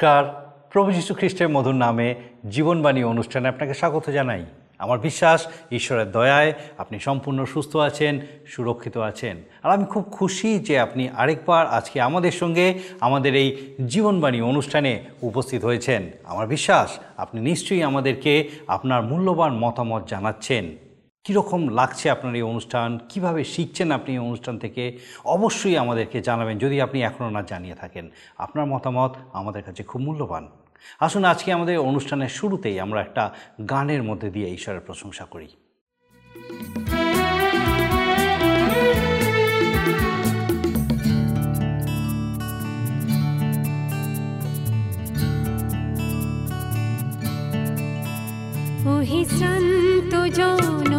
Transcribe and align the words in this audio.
নমস্কার। 0.00 0.52
প্রভু 0.70 0.92
যীশু 0.92 1.14
খ্রিস্টের 1.14 1.48
মধুর 1.48 1.74
নামে 1.74 2.14
জীবনবাণী 2.50 3.02
অনুষ্ঠানে 3.02 3.48
আপনাকে 3.48 3.74
স্বাগত 3.74 4.10
জানাই। 4.10 4.46
আমার 4.78 4.98
বিশ্বাস, 4.98 5.46
ঈশ্বরের 5.72 6.10
দয়ায় 6.10 6.52
আপনি 6.78 6.98
সম্পূর্ণ 6.98 7.44
সুস্থ 7.44 7.76
আছেন, 7.76 8.20
সুরক্ষিত 8.46 8.96
আছেন। 8.96 9.36
আর 9.62 9.70
আমি 9.70 9.84
খুব 9.84 10.04
খুশি 10.12 10.58
যে 10.58 10.78
আপনি 10.78 11.08
আরেকবার 11.08 11.66
আজকে 11.66 12.00
আমাদের 12.00 12.32
সঙ্গে 12.32 12.78
আমাদের 13.00 13.34
এই 13.34 13.74
জীবনবাণী 13.86 14.40
অনুষ্ঠানে 14.40 15.04
উপস্থিত 15.22 15.64
হয়েছেন। 15.64 16.02
আমার 16.24 16.46
বিশ্বাস, 16.46 16.98
আপনি 17.16 17.40
নিশ্চয়ই 17.40 17.82
আমাদেরকে 17.82 18.48
আপনার 18.66 19.02
মূল্যবান 19.02 19.52
মতামত 19.52 20.02
জানাচ্ছেন। 20.08 20.89
কীরকম 21.24 21.68
লাগছে 21.68 22.10
আপনার 22.10 22.34
এই 22.34 22.42
অনুষ্ঠান? 22.42 22.98
কীভাবে 23.08 23.44
শিখছেন 23.44 23.92
আপনি 23.92 24.12
এই 24.12 24.18
অনুষ্ঠান 24.18 24.58
থেকে? 24.58 24.98
অবশ্যই 25.24 25.76
আমাদেরকে 25.76 26.20
জানাবেন, 26.20 26.58
যদি 26.58 26.80
আপনি 26.80 27.02
এখনও 27.02 27.30
না 27.30 27.42
জানিয়ে 27.42 27.74
থাকেন। 27.74 28.10
আপনার 28.38 28.66
মতামত 28.66 29.16
আমাদের 29.32 29.62
কাছে 29.62 29.82
খুব 29.82 30.00
মূল্যবান। 30.00 30.48
আসুন, 31.00 31.24
আজকে 31.24 31.52
আমাদের 31.52 31.78
অনুষ্ঠানের 31.78 32.28
শুরুতেই 32.28 32.80
আমরা 32.80 33.00
একটা 33.00 33.34
গানের 33.70 34.02
মধ্যে 34.02 34.30
দিয়ে 34.30 34.48
ঈশ্বরের 34.48 34.80
প্রশংসা 34.80 35.24
করি। 35.24 35.48
ওহে 48.86 49.24
শ্রান্ত 49.24 50.14
জন 50.38 50.89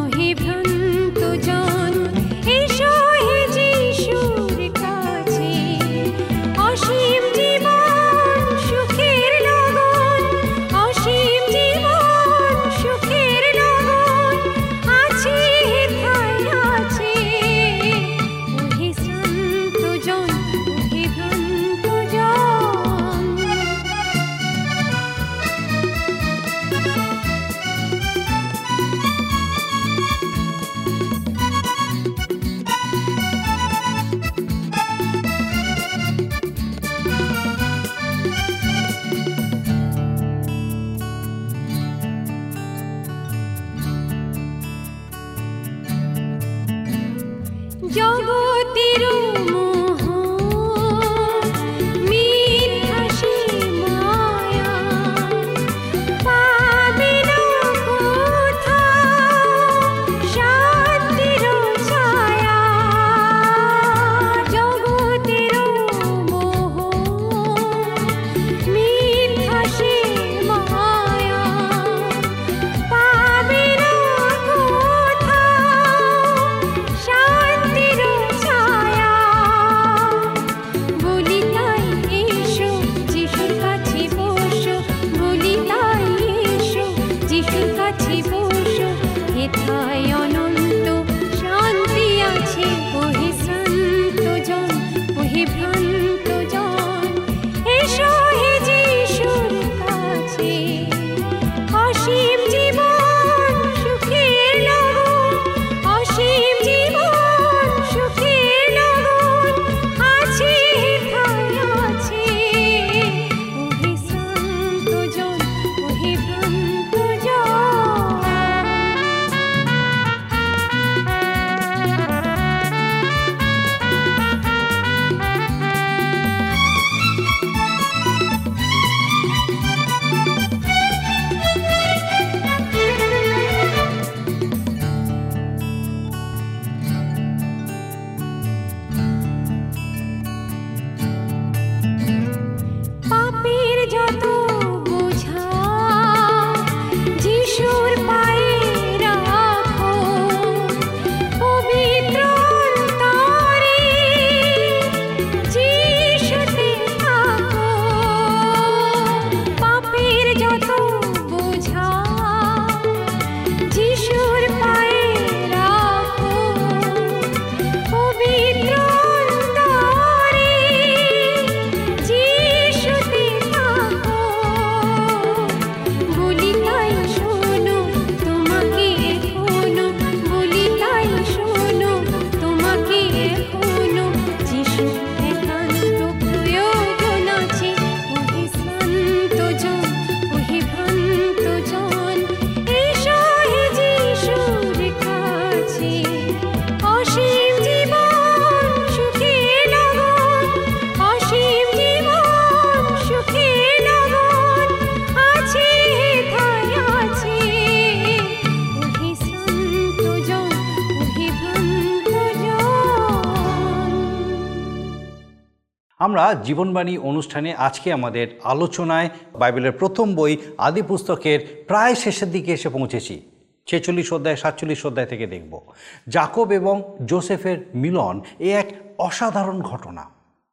আমরা 216.02 216.34
জীবনবাণী 216.34 216.98
অনুষ্ঠানে 216.98 217.54
আজকে 217.54 217.94
আমাদের 217.94 218.28
আলোচনায় 218.44 219.10
বাইবেলের 219.36 219.72
প্রথম 219.72 220.16
বই 220.16 220.38
আদি 220.58 220.82
পুস্তকের 220.82 221.66
প্রায় 221.68 221.96
শেষের 221.96 222.32
দিকে 222.32 222.54
এসে 222.54 222.70
পৌঁছেছি। 222.70 223.22
ছেচল্লিশ 223.68 224.14
অধ্যায়, 224.14 224.36
সাতচল্লিশ 224.36 224.86
অধ্যায় 224.86 225.08
থেকে 225.08 225.28
দেখব। 225.28 225.62
জাকব 226.08 226.52
এবং 226.52 226.98
জোসেফের 227.06 227.58
মিলন 227.76 228.22
এ 228.40 228.54
এক 228.54 228.70
অসাধারণ 228.98 229.62
ঘটনা। 229.62 230.10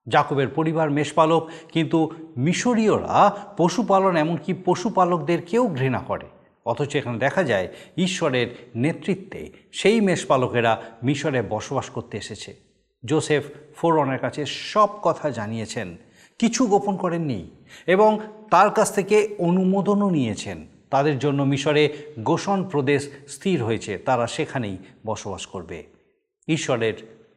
জাকবের 0.09 0.49
পরিবার 0.49 0.91
মেষপালক, 0.91 1.50
কিন্তু 1.73 2.11
মিশরীয়রা 2.37 3.37
পশুপালন 3.56 4.17
এমনকি 4.17 4.55
পশুপালকদেরকেও 4.55 5.67
ঘৃণা 5.67 5.99
করে। 5.99 6.27
অথচ 6.67 6.97
এখানে 6.97 7.19
দেখা 7.19 7.43
যায়, 7.43 7.69
ঈশ্বরের 7.97 8.69
নেতৃত্বে 8.77 9.53
সেই 9.73 10.00
মেষপালকেরা 10.00 10.83
মিশরে 11.03 11.43
বসবাস 11.43 11.91
করতে 11.91 12.19
এসেছে। 12.19 12.68
জোসেফ 13.05 13.45
ফোরনের 13.77 14.19
কাছে 14.19 14.47
সব 14.47 14.89
কথা 15.03 15.31
জানিয়েছেন। 15.31 15.97
কিছু 16.39 16.67
গোপন 16.67 16.97
করেননি 16.97 17.50
এবং 17.87 18.21
তার 18.50 18.71
কাছ 18.71 18.95
থেকে 18.95 19.37
অনুমোদনও 19.39 20.11
নিয়েছেন। 20.11 20.67
তাদের 20.91 21.19
জন্য 21.19 21.43
মিশরে 21.43 21.99
গোসন 22.19 22.65
প্রদেশ 22.65 23.11
স্থির 23.29 23.62
হয়েছে। 23.62 23.99
তারা 23.99 24.27
সেখানেই 24.27 24.77
বসবাস 25.06 25.47
করবে। 25.47 25.85
ঈশ্বরের 26.49 26.95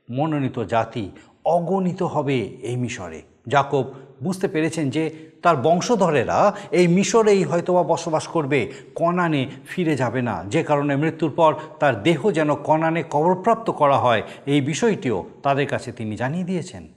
মনোনীত 0.09 0.59
জাতি 0.59 1.09
অগণিত 1.45 2.03
হবে 2.03 2.39
এই 2.39 2.75
মিশরে। 2.75 3.21
জাকব 3.47 3.93
বুঝতে 4.23 4.47
পেরেছেন 4.47 4.89
যে 4.89 5.09
তার 5.41 5.55
বংশধরেরা 5.55 6.53
এই 6.71 6.87
মিশরেই 6.87 7.43
হয়তোবা 7.43 7.83
বসবাস 7.83 8.27
করবে, 8.27 8.71
কনানে 8.95 9.49
ফিরে 9.67 9.95
যাবে 9.95 10.21
না। 10.21 10.43
যে 10.47 10.63
কারণে 10.63 10.95
মৃত্যুর 10.95 11.31
পর 11.31 11.53
তার 11.79 12.03
দেহ 12.03 12.31
যেন 12.31 12.55
কনানে 12.55 13.03
কবরপ্রাপ্ত 13.09 13.69
করা 13.69 13.97
হয়, 13.97 14.21
এই 14.45 14.61
বিষয়টিও 14.61 15.25
তাদের 15.43 15.67
কাছে 15.67 15.91
তিনি 15.91 16.15
জানিয়ে 16.15 16.43
দিয়েছেন। 16.43 16.87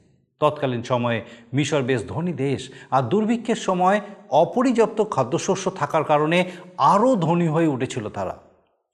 তৎকালীন 0.41 0.83
সময়ে 0.83 1.23
মিশর 1.53 1.83
বেশ 1.83 2.09
ধনী 2.09 2.33
দেশ, 2.33 2.71
আর 2.91 3.03
দুর্ভিক্ষের 3.03 3.55
সময় 3.55 4.01
অপর্যাপ্ত 4.31 5.03
খাদ্যশস্য 5.11 5.71
থাকার 5.71 6.05
কারণে 6.05 6.45
আরও 6.77 7.17
ধনী 7.17 7.49
হয়ে 7.49 7.67
উঠেছিল 7.67 8.09
তারা। 8.09 8.39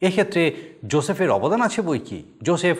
এক্ষেত্রে 0.00 0.52
জোসেফের 0.88 1.30
অবদান 1.30 1.60
আছে 1.60 1.82
বই 1.82 1.98
কি? 1.98 2.22
জোসেফ 2.42 2.76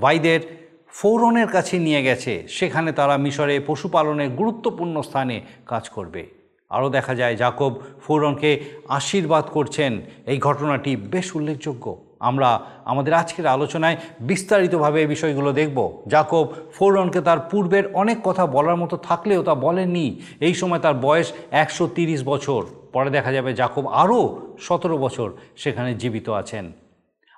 ভাইদের 0.00 0.63
ফৌরনের 0.96 1.48
কাছে 1.48 1.78
নিয়ে 1.78 2.02
গেছে। 2.02 2.42
সেখানে 2.48 2.92
তারা 2.92 3.16
মিশরে 3.16 3.60
পশুপালনের 3.60 4.30
গুরুত্বপূর্ণ 4.30 5.00
স্থানে 5.00 5.40
কাজ 5.66 5.88
করবে। 5.88 6.26
আরও 6.70 6.88
দেখা 6.90 7.14
যায়, 7.14 7.36
জাকব 7.36 7.80
ফৌরনকে 8.06 8.64
আশীর্বাদ 8.88 9.44
করছেন। 9.44 10.00
এই 10.26 10.38
ঘটনাটি 10.38 10.96
বেশ 10.96 11.36
উল্লেখযোগ্য। 11.36 12.04
আমরা 12.20 12.62
আমাদের 12.84 13.12
আজকের 13.14 13.46
আলোচনায় 13.46 13.96
বিস্তারিতভাবে 14.20 15.00
এই 15.00 15.06
বিষয়গুলো 15.06 15.52
দেখব। 15.52 16.02
জাকব 16.08 16.52
ফৌরনকে 16.74 17.20
তার 17.20 17.40
পূর্বের 17.40 17.94
অনেক 17.94 18.18
কথা 18.24 18.46
বলার 18.46 18.76
মতো 18.76 18.96
থাকলেও 18.96 19.42
তা 19.42 19.54
বলেননি। 19.54 20.20
এই 20.40 20.54
সময় 20.54 20.78
তার 20.78 20.94
বয়স 20.94 21.32
একশো 21.50 21.88
বছর। 22.24 22.62
পরে 22.92 23.10
দেখা 23.10 23.32
যাবে, 23.32 23.54
জাকব 23.54 23.86
আরও 23.86 24.38
সতেরো 24.58 24.98
বছর 24.98 25.32
সেখানে 25.56 25.94
জীবিত 25.94 26.28
আছেন। 26.28 26.72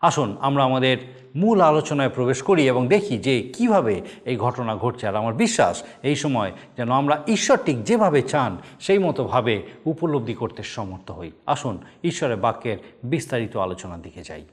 আসুন, 0.02 0.36
আমরা 0.40 0.64
আমাদের 0.64 0.98
মূল 1.36 1.60
আলোচনায় 1.60 2.08
প্রবেশ 2.08 2.42
করি 2.42 2.68
এবং 2.68 2.88
দেখি 2.88 3.18
যে 3.18 3.52
কীভাবে 3.56 4.02
এই 4.24 4.36
ঘটনা 4.36 4.76
ঘটছে। 4.76 5.06
আর 5.06 5.16
আমার 5.16 5.34
বিশ্বাস, 5.34 5.82
এই 6.02 6.16
সময় 6.16 6.52
যেন 6.76 6.90
আমরা 6.90 7.22
ঈশ্বর 7.28 7.58
ঠিক 7.66 7.84
যেভাবে 7.84 8.22
চান, 8.22 8.56
সেই 8.80 8.98
মতোভাবে 8.98 9.62
উপলব্ধি 9.84 10.34
করতে 10.34 10.62
সমর্থ 10.62 11.10
হই। 11.10 11.30
আসুন, 11.46 11.78
ঈশ্বরের 12.04 12.36
বাক্যের 12.36 12.78
বিস্তারিত 13.04 13.56
আলোচনার 13.56 14.02
দিকে 14.02 14.22
যাই। 14.22 14.44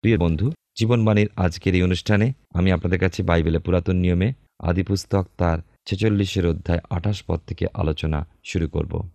প্রিয় 0.00 0.18
বন্ধু, 0.18 0.52
জীবনবাণীর 0.78 1.30
আজকের 1.36 1.74
এই 1.74 1.82
অনুষ্ঠানে 1.82 2.32
আমি 2.54 2.72
আপনাদের 2.72 2.98
কাছে 2.98 3.22
বাইবেলের 3.22 3.60
পুরাতন 3.60 3.96
নিয়মে 3.96 4.32
আদি 4.58 4.82
পুস্তক 4.82 5.26
তার 5.36 5.58
ছেচল্লিশের 5.86 6.46
অধ্যায় 6.46 6.80
আঠাশ 6.90 7.22
পদ 7.26 7.40
থেকে 7.46 7.66
আলোচনা 7.74 8.28
শুরু 8.44 8.68
করব। 8.68 9.08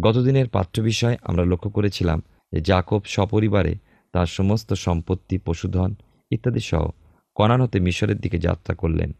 গতদিনের 0.00 0.48
পাঠ্য 0.48 0.80
বিষয় 0.80 1.16
আমরা 1.22 1.44
লক্ষ্য 1.44 1.70
করেছিলাম 1.70 2.22
যে 2.52 2.60
জাকব 2.60 3.00
সপরিবারে 3.04 3.74
তার 4.12 4.26
সমস্ত 4.26 4.72
সম্পত্তি, 4.72 5.38
পশুধন 5.38 5.94
ইত্যাদি 6.30 6.60
সহ 6.60 6.90
কনান 7.34 7.60
হতে 7.60 7.80
মিশরের 7.80 8.16
দিকে 8.16 8.38
যাত্রা 8.38 8.74
করলেন। 8.74 9.12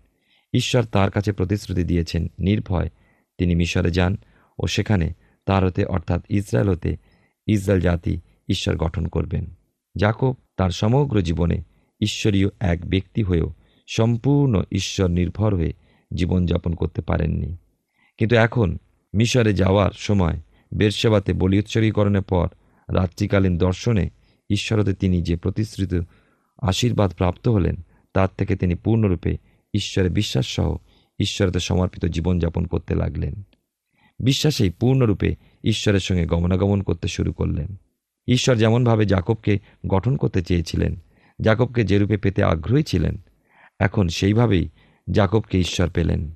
ঈশ্বর 0.55 0.85
তার 0.85 1.11
কাছে 1.11 1.33
প্রতিশ্রুতি 1.33 1.85
দিয়েছেন, 1.85 2.27
নির্ভয় 2.39 2.91
তিনি 3.39 3.55
মিশরে 3.55 3.91
যান 3.91 4.17
ও 4.59 4.67
সেখানে 4.67 5.13
তার 5.47 5.65
হতে 5.65 5.85
অর্থাৎ 5.85 6.25
ইসরায়েল 6.29 6.69
হতে 6.69 6.97
ইসরায়েল 7.47 7.83
জাতি 7.83 8.21
ঈশ্বর 8.49 8.77
গঠন 8.77 9.07
করবেন। 9.07 9.55
জাকব 9.97 10.35
তার 10.57 10.71
সমগ্র 10.71 11.23
জীবনে 11.23 11.63
ঈশ্বরীয় 12.01 12.49
এক 12.61 12.87
ব্যক্তি 12.87 13.23
হয়েও 13.23 13.53
সম্পূর্ণ 13.89 14.63
ঈশ্বর 14.73 15.11
নির্ভর 15.11 15.55
হয়ে 15.55 15.73
জীবনযাপন 16.15 16.75
করতে 16.75 17.03
পারেননি। 17.03 17.57
কিন্তু 18.19 18.37
এখন 18.37 18.79
মিশরে 19.15 19.55
যাওয়ার 19.55 19.91
সময় 19.97 20.41
বেরসেবাতে 20.75 21.33
বলি 21.33 21.59
উৎসর্গীকরণের 21.59 22.23
পর 22.23 22.49
রাত্রিকালীন 22.95 23.59
দর্শনে 23.59 24.11
ঈশ্বরতে 24.51 24.95
তিনি 24.95 25.23
যে 25.23 25.37
প্রতিশ্রুত 25.37 26.05
আশীর্বাদ 26.63 27.13
প্রাপ্ত 27.13 27.49
হলেন, 27.49 27.77
তার 28.15 28.29
থেকে 28.39 28.57
তিনি 28.57 28.75
পূর্ণরূপে 28.75 29.37
ঈশ্বরে 29.75 30.09
বিশ্বাসসহ 30.09 30.77
ঈশ্বরতে 31.21 31.61
সমর্পিত 31.61 32.07
জীবনযাপন 32.07 32.67
করতে 32.67 32.95
লাগলেন। 32.95 33.43
বিশ্বাসেই 34.19 34.71
পূর্ণরূপে 34.71 35.35
ঈশ্বরের 35.65 36.01
সঙ্গে 36.01 36.27
গমনাগমন 36.27 36.83
করতে 36.83 37.09
শুরু 37.09 37.33
করলেন। 37.33 37.77
ঈশ্বর 38.29 38.57
যেমনভাবে 38.57 39.07
জাকবকে 39.07 39.59
গঠন 39.87 40.17
করতে 40.17 40.43
চেয়েছিলেন, 40.43 40.97
জাকবকে 41.41 41.85
যে 41.85 41.99
রূপে 41.99 42.17
পেতে 42.17 42.43
আগ্রহী 42.43 42.83
ছিলেন, 42.83 43.19
এখন 43.79 44.09
সেইভাবেই 44.09 44.69
জাকবকে 45.11 45.59
ঈশ্বর 45.59 45.91
পেলেন। 45.91 46.33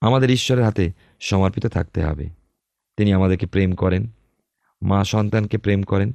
আমাদের 0.00 0.30
ঈশ্বরের 0.30 0.64
হাতে 0.64 0.92
সমর্পিত 1.20 1.66
থাকতে 1.66 2.02
হবে। 2.02 2.28
তিনি 2.96 3.12
আমাদেরকে 3.12 3.46
প্রেম 3.46 3.72
করেন, 3.72 4.06
মা 4.82 5.04
সন্তানকে 5.04 5.58
প্রেম 5.58 5.82
করেন 5.82 6.12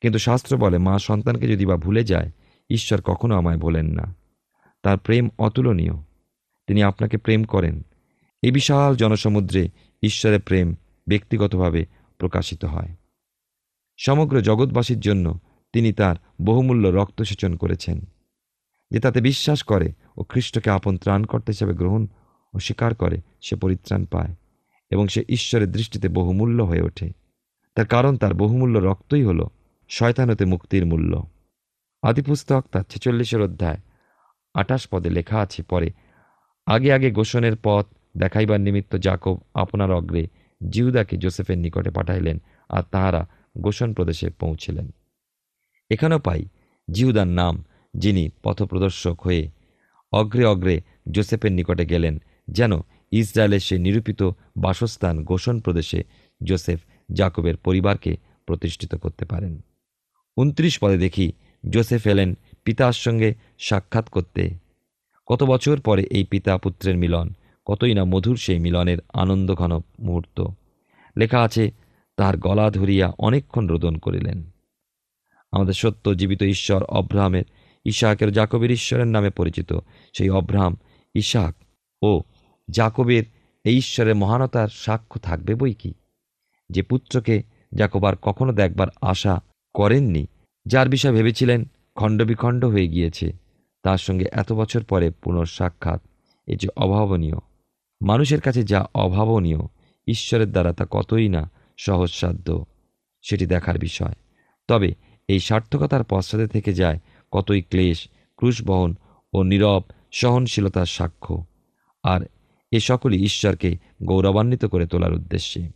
কিন্তু 0.00 0.18
শাস্ত্র 0.18 0.56
বলে, 0.56 0.78
মা 0.78 0.98
সন্তানকে 0.98 1.48
যদি 1.48 1.66
বা 1.66 1.76
ভুলে 1.76 2.04
যায়, 2.04 2.30
ঈশ্বর 2.70 3.00
কখনো 3.00 3.34
আমায় 3.34 3.58
বলেন 3.58 3.86
না। 3.86 4.14
তার 4.82 4.98
প্রেম 4.98 5.28
অতুলনীয়। 5.38 5.92
তিনি 6.66 6.82
আপনাকে 6.82 7.16
প্রেম 7.16 7.44
করেন। 7.44 7.82
এই 8.42 8.50
বিশাল 8.50 8.96
জনসমুদ্রে 8.96 9.68
ঈশ্বরের 10.02 10.40
প্রেম 10.40 10.74
ব্যক্তিগতভাবে 11.08 11.86
প্রকাশিত 12.18 12.64
হয়। 12.64 12.88
সমগ্র 13.96 14.40
জগৎবাসীর 14.40 15.00
জন্য 15.00 15.38
তিনি 15.72 15.92
তার 15.92 16.16
বহুমূল্য 16.42 16.88
রক্তসেচন 16.88 17.56
করেছেন, 17.56 18.00
যে 18.90 19.00
তাতে 19.00 19.20
বিশ্বাস 19.20 19.62
করে 19.62 19.92
ও 20.16 20.24
খ্রিস্টকে 20.24 20.70
আপন 20.70 20.96
ত্রাণকর্তা 20.96 21.52
হিসেবে 21.52 21.74
গ্রহণ 21.74 22.06
ও 22.54 22.58
স্বীকার 22.58 22.94
করে 22.94 23.20
সে 23.40 23.56
পরিত্রাণ 23.56 24.04
পায় 24.04 24.34
এবং 24.90 25.08
সে 25.08 25.24
ঈশ্বরের 25.28 25.72
দৃষ্টিতে 25.72 26.08
বহুমূল্য 26.08 26.62
হয়ে 26.62 26.80
ওঠে। 26.80 27.12
তার 27.74 27.86
কারণ 27.86 28.16
তার 28.16 28.34
বহুমূল্য 28.34 28.78
রক্তই 28.78 29.22
হল 29.22 29.48
শয়তানতে 29.88 30.44
মুক্তির 30.44 30.86
মূল্য। 30.86 31.12
আদিপুস্তক 32.02 32.62
তার 32.72 32.84
ছেচল্লিশের 32.90 33.40
অধ্যায় 33.40 33.80
আটাশ 34.54 34.82
পদে 34.88 35.10
লেখা 35.10 35.38
আছে, 35.40 35.62
পরে, 35.62 35.88
আগে 36.66 36.92
আগে 36.92 37.10
গোষণের 37.10 37.56
পথ 37.62 37.86
দেখাইবার 38.16 38.60
নিমিত্ত 38.60 38.92
জাকব 38.96 39.36
আপনার 39.54 39.90
অগ্রে 39.92 40.24
জিউদাকে 40.60 41.16
জোসেফের 41.16 41.58
নিকটে 41.58 41.90
পাঠাইলেন 41.90 42.36
আর 42.68 42.82
তাহারা 42.90 43.22
গোষণ 43.58 43.90
প্রদেশে 43.92 44.30
পৌঁছিলেন। 44.30 44.86
এখানেও 45.90 46.18
পাই 46.18 46.42
জিহুদার 46.88 47.26
নাম 47.26 47.64
যিনি 47.94 48.30
পথপ্রদর্শক 48.42 49.16
হয়ে 49.20 49.50
অগ্রে 50.12 50.44
অগ্রে 50.44 50.76
জোসেফের 51.10 51.52
নিকটে 51.52 51.84
গেলেন, 51.86 52.14
যেন 52.48 52.72
ইসরায়েলের 53.12 53.60
সে 53.60 53.78
নিরূপিত 53.78 54.30
বাসস্থান 54.56 55.24
গোষণ 55.24 55.60
প্রদেশে 55.60 56.00
জোসেফ 56.40 56.80
জাকবের 57.12 57.56
পরিবারকে 57.56 58.12
প্রতিষ্ঠিত 58.46 58.94
করতে 58.94 59.24
পারেন। 59.24 59.54
উনত্রিশ 60.38 60.78
পদে 60.78 60.98
দেখি 60.98 61.32
জোসেফ 61.70 62.06
এলেন 62.06 62.34
পিতার 62.64 62.92
সঙ্গে 62.92 63.34
সাক্ষাৎ 63.58 64.08
করতে। 64.08 64.50
কত 65.26 65.42
বছর 65.42 65.80
পরে 65.80 66.02
এই 66.10 66.24
পিতা 66.24 66.58
পুত্রের 66.58 66.96
মিলন, 66.96 67.32
কতই 67.66 67.94
না 67.94 68.04
মধুর 68.04 68.36
সেই 68.36 68.58
মিলনের 68.58 68.98
আনন্দঘন 69.12 69.80
মুহূর্ত। 70.00 70.46
লেখা 71.16 71.42
আছে, 71.42 71.70
তার 72.16 72.36
গলা 72.36 72.70
ধরিয়া 72.70 73.12
অনেকক্ষণ 73.18 73.66
রোদন 73.66 73.96
করিলেন। 73.96 74.50
আমাদের 75.52 75.72
সত্য 75.72 76.14
জীবিত 76.14 76.42
ঈশ্বর 76.42 76.82
অব্রাহামের 76.82 77.44
ইশাকের 77.84 78.32
জাকবের 78.32 78.70
ঈশ্বরের 78.70 79.06
নামে 79.06 79.30
পরিচিত। 79.30 79.72
সেই 80.12 80.30
অব্রাহাম, 80.30 80.76
ইশাক, 81.14 81.54
ও 82.02 82.22
জাকবের 82.70 83.24
এই 83.64 83.76
ঈশ্বরের 83.76 84.14
মহানতার 84.14 84.68
সাক্ষ্য 84.68 85.20
থাকবে 85.20 85.54
বই 85.54 85.74
কি? 85.74 85.94
যে 86.70 86.82
পুত্রকে 86.82 87.42
জাকব 87.74 88.04
আর 88.04 88.16
কখনো 88.22 88.52
দেখবার 88.52 88.88
আশা 89.02 89.42
করেননি। 89.78 90.26
যার 90.66 90.88
বিষয় 90.88 91.12
ভেবেছিলেন 91.12 91.64
খণ্ডবিখণ্ড 91.94 92.64
হয়ে 92.64 92.88
গিয়েছে। 92.88 93.32
তার 93.82 93.98
সঙ্গে 93.98 94.24
এত 94.32 94.52
বছর 94.52 94.82
পরে 94.82 95.10
পুনঃসাক্ষাৎ 95.10 96.00
এ 96.46 96.56
যে 96.56 96.68
অভাবনীয়। 96.76 97.36
মানুষের 98.02 98.40
কাছে 98.40 98.62
যা 98.62 98.86
অভাবনীয়, 98.94 99.58
ঈশ্বরের 100.06 100.50
দ্বারা 100.52 100.72
তা 100.72 100.86
কতই 100.90 101.28
না 101.28 101.50
সহজসাধ্য, 101.76 102.66
সেটি 103.22 103.46
দেখার 103.46 103.78
বিষয়। 103.78 104.12
তবে 104.68 104.94
এই 105.28 105.40
সার্থকতার 105.40 106.04
পশ্চাতে 106.04 106.46
থেকে 106.46 106.72
যায় 106.72 106.98
কতই 107.32 107.62
ক্লেশ, 107.62 108.08
ক্রুশবহন 108.36 108.94
ও 109.32 109.42
নীরব 109.42 109.82
সহনশীলতার 110.12 110.86
সাক্ষ্য। 110.86 111.44
আর 112.02 112.20
এ 112.72 112.80
সকলই 112.80 113.22
ঈশ্বরকে 113.22 113.76
গৌরবান্বিত 114.02 114.64
করে 114.64 114.86
তোলার 114.86 115.12
উদ্দেশ্যে। 115.12 115.68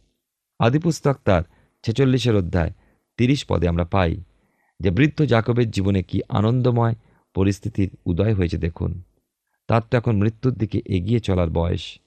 আদিপুস্তক 0.59 1.17
তার 1.25 1.43
ছেচল্লিশের 1.83 2.37
অধ্যায় 2.37 2.71
তিরিশ 3.17 3.45
পদে 3.45 3.69
আমরা 3.69 3.85
পাই, 3.85 4.17
যে 4.81 4.91
বৃদ্ধ 4.91 5.23
জাকবের 5.23 5.71
জীবনে 5.71 6.03
কি 6.03 6.21
আনন্দময় 6.29 6.95
পরিস্থিতির 7.35 7.91
উদয় 8.07 8.35
হয়েছে 8.35 8.59
দেখুন। 8.59 9.03
তার 9.69 9.83
তো 9.91 9.97
এখন 9.97 10.17
মৃত্যুর 10.17 10.55
দিকে 10.55 10.81
এগিয়ে 10.87 11.21
চলার 11.21 11.51
বয়স। 11.51 11.99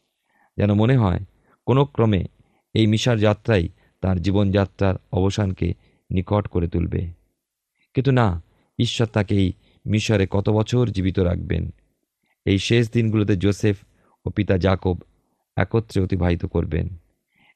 যেন 0.58 0.74
মনে 0.74 0.98
হয়, 0.98 1.20
কোনো 1.66 1.86
ক্রমে 1.86 2.26
এই 2.74 2.88
মিশার 2.88 3.20
যাত্রাই 3.20 3.70
তার 4.02 4.22
জীবনযাত্রার 4.22 4.96
অবসানকে 5.12 5.74
নিকট 6.12 6.48
করে 6.48 6.68
তুলবে। 6.68 7.08
কিন্তু 7.94 8.12
না, 8.12 8.44
ঈশ্বর 8.80 9.08
তাকে 9.08 9.36
এই 9.36 9.54
মিশরে 9.86 10.28
কত 10.30 10.50
বছর 10.50 10.90
জীবিত 10.90 11.20
রাখবেন? 11.20 11.70
এই 12.46 12.58
শেষ 12.58 12.92
দিনগুলোতে 12.92 13.36
জোসেফ 13.36 13.78
ও 14.26 14.30
পিতা 14.30 14.58
জাকব 14.58 14.98
একত্রে 15.58 16.02
অতিবাহিত 16.02 16.46
করবেন। 16.46 16.96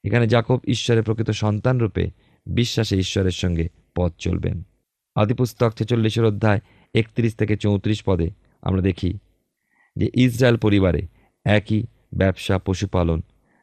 এখানে 0.04 0.28
জাকব 0.28 0.60
ঈশ্বরের 0.68 1.04
প্রকৃত 1.04 1.30
সন্তানরূপে 1.30 2.02
রূপে 2.02 2.29
বিশ্বাসে 2.50 2.98
ঈশ্বরের 2.98 3.32
সঙ্গে 3.32 3.70
পথ 3.96 4.14
চলবেন। 4.18 4.64
আদিপুস্তক 5.16 5.74
ছেচল্লিশের 5.78 6.26
অধ্যায় 6.26 6.60
একত্রিশ 6.94 7.36
থেকে 7.36 7.58
চৌত্রিশ 7.58 8.04
পদে 8.04 8.30
আমরা 8.62 8.82
দেখি 8.82 9.18
যে 9.96 10.10
ইসরায়েল 10.14 10.58
পরিবারে 10.58 11.08
একই 11.46 11.84
ব্যবসা 12.16 12.60
পশুপালন 12.60 13.22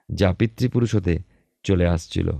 যা 0.08 0.32
পিতৃপুরুষ 0.32 0.94
হতে 0.94 1.18
চলে 1.64 1.86
আসছিল। 1.86 2.30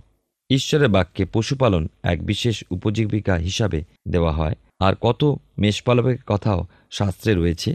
ঈশ্বরের 0.51 0.89
বাক্যে 0.89 1.25
পশুপালন 1.25 1.89
এক 2.03 2.27
বিশেষ 2.27 2.65
উপজীবিকা 2.71 3.35
হিসাবে 3.35 3.85
দেওয়া 4.09 4.33
হয়। 4.33 4.55
আর 4.81 4.95
কত 5.01 5.37
মেষপালকের 5.59 6.19
কথাও 6.27 6.67
শাস্ত্রে 6.91 7.35
রয়েছে। 7.35 7.75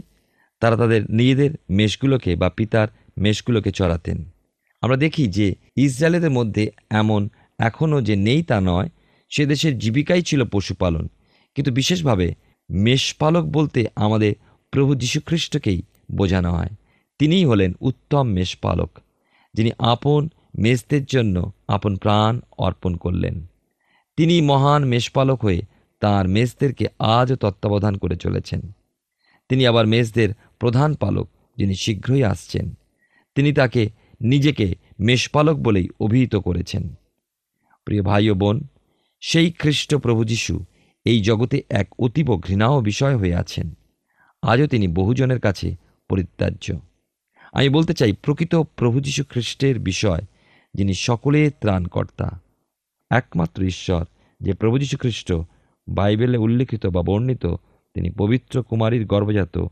তারা 0.60 0.76
তাদের 0.76 1.10
নিজেদের 1.10 1.50
মেষগুলোকে 1.70 2.36
বা 2.36 2.50
পিতার 2.50 2.88
মেষগুলোকে 3.18 3.72
চড়াতেন। 3.72 4.30
আমরা 4.80 4.96
দেখি 4.96 5.26
যে 5.26 5.54
ইসরায়েলের 5.76 6.30
মধ্যে 6.30 6.70
এমন 6.90 7.28
এখনও 7.62 8.02
যে 8.02 8.16
নেই 8.16 8.42
তা 8.42 8.60
নয়, 8.60 8.88
সে 9.30 9.46
দেশের 9.46 9.78
জীবিকাই 9.78 10.22
ছিল 10.22 10.44
পশুপালন। 10.44 11.08
কিন্তু 11.54 11.70
বিশেষভাবে 11.72 12.34
মেষপালক 12.70 13.44
বলতে 13.44 13.86
আমাদের 13.96 14.32
প্রভু 14.72 14.94
যীশুখ্রিস্টকেই 14.94 15.82
বোঝানো 16.12 16.50
হয়। 16.52 16.70
তিনিই 17.18 17.44
হলেন 17.44 17.72
উত্তম 17.80 18.22
মেষপালক, 18.22 18.90
যিনি 19.54 19.70
আপন 19.78 20.28
মেষদের 20.58 21.04
জন্য 21.04 21.52
আপন 21.68 21.96
প্রাণ 21.96 22.40
অর্পণ 22.58 22.94
করলেন। 22.94 23.46
তিনি 24.16 24.40
মহান 24.40 24.84
মেষপালক 24.84 25.44
হয়ে 25.44 25.62
তাঁর 26.00 26.28
মেষদেরকে 26.28 26.86
আজও 26.98 27.36
তত্ত্বাবধান 27.36 27.94
করে 27.96 28.16
চলেছেন। 28.16 28.60
তিনি 29.48 29.66
আবার 29.66 29.86
মেষদের 29.86 30.28
প্রধান 30.58 30.94
পালক, 30.94 31.28
যিনি 31.56 31.74
শীঘ্রই 31.74 32.22
আসছেন। 32.24 32.66
তিনি 33.34 33.52
তাকে 33.52 33.82
নিজেকে 34.20 34.66
মেষপালক 35.00 35.56
বলেই 35.56 35.88
অভিহিত 36.00 36.36
করেছেন। 36.36 36.84
প্রিয় 37.84 38.02
ভাই 38.02 38.30
ও 38.30 38.34
বোন, 38.34 38.66
সেই 39.20 39.52
খ্রিস্ট 39.52 39.94
প্রভু 39.94 40.24
যীশু 40.24 40.64
এই 41.04 41.20
জগতে 41.20 41.62
এক 41.70 41.88
অতীব 41.98 42.36
ঘৃণাও 42.36 42.80
বিষয় 42.80 43.16
হয়ে 43.16 43.34
আছেন। 43.34 43.70
আজও 44.42 44.66
তিনি 44.66 44.86
বহুজনের 44.86 45.40
কাছে 45.40 45.76
পরিত্যাজ্য। 46.08 46.78
আমি 47.52 47.68
বলতে 47.68 47.94
চাই, 47.94 48.12
প্রকৃত 48.12 48.54
প্রভু 48.54 49.00
যীশু 49.00 49.24
খ্রিস্টের 49.28 49.78
বিষয় 49.78 50.20
যিনি 50.74 50.94
সকলের 50.94 51.50
ত্রাণকর্তা, 51.60 52.40
একমাত্র 53.10 53.62
ঈশ্বর 53.62 54.04
যে 54.40 54.52
প্রভু 54.52 54.78
যীশু 54.78 54.96
খ্রিস্ট 54.98 55.32
বাইবেলে 55.88 56.38
উল্লিখিত 56.38 56.86
বা 56.86 57.02
বর্ণিত, 57.02 57.46
তিনি 57.94 58.10
পবিত্র 58.10 58.62
কুমারীর 58.62 59.06
গর্ভজাত, 59.06 59.66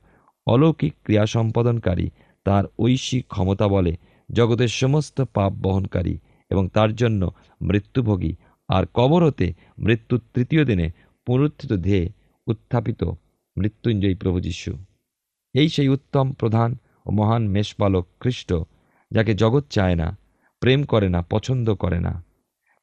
অলৌকিক 0.46 0.94
ক্রিয়া 1.04 1.26
সম্পাদনকারী, 1.26 2.10
তার 2.44 2.64
ঐশিক 2.78 3.26
ক্ষমতা 3.26 3.68
বলে 3.68 3.96
জগতের 4.32 4.68
সমস্ত 4.68 5.20
পাপ 5.34 5.52
বহনকারী 5.52 6.18
এবং 6.50 6.68
তার 6.68 6.94
জন্য 6.94 7.30
মৃত্যুভোগী 7.62 8.34
আর 8.68 8.84
কবর 8.94 9.24
হতে 9.24 9.54
মৃত্যুর 9.78 10.20
তৃতীয় 10.34 10.64
দিনে 10.64 10.90
পুনরুত্থিত 11.26 11.72
ধেয়ে 11.72 12.08
উত্থাপিত 12.46 13.04
মৃত্যুঞ্জয়ী 13.56 14.14
প্রভু 14.14 14.40
যীশু। 14.40 14.78
এই 15.54 15.68
সেই 15.68 15.88
উত্তম, 15.88 16.32
প্রধান 16.32 16.76
ও 17.06 17.10
মহান 17.10 17.48
মেষপালক 17.48 18.08
খ্রিস্ট, 18.20 18.54
যাকে 19.10 19.34
জগৎ 19.34 19.64
চায় 19.70 19.94
না, 19.94 20.18
প্রেম 20.60 20.82
করে 20.82 21.08
না, 21.08 21.22
পছন্দ 21.22 21.74
করে 21.74 22.00
না। 22.00 22.24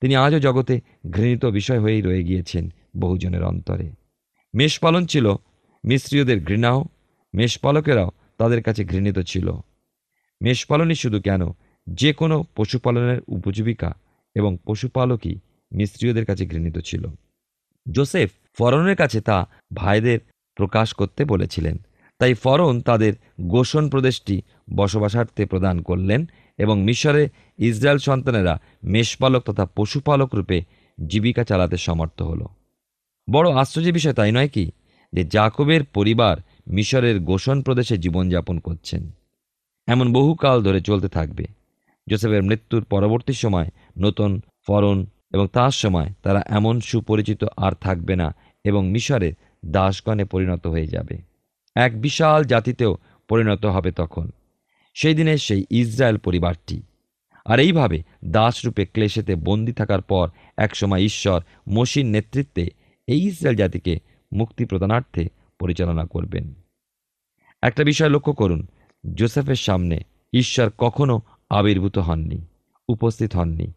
তিনি 0.02 0.16
আজও 0.16 0.40
জগতে 0.40 0.82
ঘৃণিত 1.12 1.46
বিষয় 1.46 1.80
হয়েই 1.80 2.02
রয়ে 2.02 2.24
গিয়েছেন 2.24 2.70
বহুজনের 3.00 3.44
অন্তরে। 3.44 3.92
মেষপালন 4.54 5.06
ছিল 5.06 5.32
মিশ্রীয়দের 5.86 6.44
ঘৃণাও, 6.44 6.86
মেষপালকেরাও 7.34 8.12
তাদের 8.38 8.64
কাছে 8.64 8.86
ঘৃণিত 8.86 9.20
ছিল। 9.20 9.52
মেষপালনই 10.42 10.96
শুধু 10.96 11.22
কেন 11.22 11.42
যে 11.88 12.14
কোনো 12.14 12.44
পশুপালনের 12.56 13.22
উপজীবিকা 13.28 13.94
এবং 14.36 14.58
পশুপালকই 14.66 15.36
মিস্ত্রীয়দের 15.72 16.26
কাছে 16.26 16.46
ঘৃণিত 16.46 16.78
ছিল। 16.78 17.08
জোসেফ 17.92 18.30
ফরনের 18.58 18.96
কাছে 18.96 19.22
তা 19.22 19.48
ভাইদের 19.74 20.20
প্রকাশ 20.56 20.94
করতে 20.94 21.26
বলেছিলেন। 21.26 21.78
তাই 22.20 22.34
ফরন 22.34 22.82
তাদের 22.82 23.14
গোষণ 23.42 23.90
প্রদেশটি 23.90 24.42
বসবাসার্থে 24.76 25.46
প্রদান 25.46 25.82
করলেন 25.82 26.26
এবং 26.58 26.82
মিশরে 26.82 27.30
ইসরায়েল 27.58 27.98
সন্তানেরা 27.98 28.62
মেষপালক 28.84 29.44
তথা 29.44 29.66
পশুপালক 29.66 30.36
রূপে 30.36 30.62
জীবিকা 31.08 31.44
চালাতে 31.44 31.78
সমর্থ 31.78 32.22
হল। 32.22 32.46
বড় 33.32 33.52
আশ্চর্যের 33.52 33.94
বিষয় 33.94 34.14
তাই 34.14 34.32
নয় 34.32 34.50
কি? 34.50 34.72
যে 35.14 35.24
জাকবের 35.24 35.84
পরিবার 35.84 36.38
মিশরের 36.68 37.20
গোষণ 37.20 37.62
প্রদেশে 37.62 37.98
জীবনযাপন 37.98 38.60
করছেন। 38.60 39.12
এমন 39.88 40.14
বহুকাল 40.14 40.64
ধরে 40.64 40.82
চলতে 40.82 41.10
থাকবে। 41.10 41.57
জোসেফের 42.10 42.44
মৃত্যুর 42.44 42.84
পরবর্তী 42.84 43.34
সময় 43.34 43.70
নতুন 43.98 44.42
ফরন 44.68 45.06
এবং 45.34 45.48
তার 45.48 45.72
সময় 45.72 46.14
তারা 46.24 46.44
এমন 46.46 46.80
সুপরিচিত 46.80 47.44
আর 47.58 47.72
থাকবে 47.72 48.16
না 48.16 48.36
এবং 48.64 48.90
মিশরের 48.90 49.34
দাসগণে 49.66 50.26
পরিণত 50.26 50.68
হয়ে 50.68 50.88
যাবে। 50.88 51.18
এক 51.76 52.02
বিশাল 52.02 52.44
জাতিতেও 52.44 52.98
পরিণত 53.30 53.66
হবে 53.66 53.92
তখন। 53.92 54.30
সেই 54.94 55.16
দিনে 55.16 55.38
সেই 55.38 55.66
ইসরায়েল 55.70 56.18
পরিবারটি। 56.18 56.82
আর 57.46 57.60
এইভাবে 57.60 58.04
দাসরূপে 58.26 58.86
ক্লেশেতে 58.86 59.36
বন্দি 59.36 59.74
থাকার 59.74 60.02
পর 60.02 60.30
একসময় 60.58 61.00
ঈশ্বর 61.00 61.42
মসির 61.70 62.06
নেতৃত্বে 62.06 62.70
এই 63.08 63.28
ইসরায়েল 63.28 63.58
জাতিকে 63.58 64.00
মুক্তি 64.34 64.66
প্রদানার্থে 64.66 65.30
পরিচালনা 65.60 66.06
করবেন। 66.06 66.54
একটা 67.62 67.84
বিষয় 67.84 68.10
লক্ষ্য 68.10 68.34
করুন, 68.34 68.68
জোসেফের 69.14 69.56
সামনে 69.56 70.00
ঈশ্বর 70.34 70.72
কখনো 70.78 71.22
আবির্ভূত 71.50 71.98
হননি, 71.98 72.46
উপস্থিত 72.90 73.36
হননি। 73.36 73.72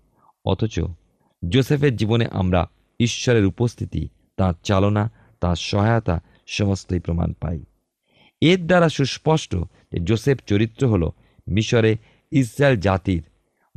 অথচ 0.45 0.81
জোসেফের 1.49 1.97
জীবনে 1.97 2.27
আমরা 2.33 2.69
ঈশ্বরের 3.01 3.47
উপস্থিতি, 3.47 4.09
তাঁর 4.37 4.55
চালনা, 4.63 5.11
তাঁর 5.41 5.57
সহায়তা 5.57 6.21
সমস্তই 6.47 6.99
প্রমাণ 6.99 7.33
পাই। 7.33 7.65
এর 8.41 8.67
দ্বারা 8.67 8.89
সুস্পষ্ট 8.89 9.57
যে 9.93 9.99
জোসেফ 9.99 10.39
চরিত্র 10.47 10.89
হল 10.89 11.11
মিশরে 11.49 11.97
ইসরায়েল 12.33 12.81
জাতির 12.81 13.23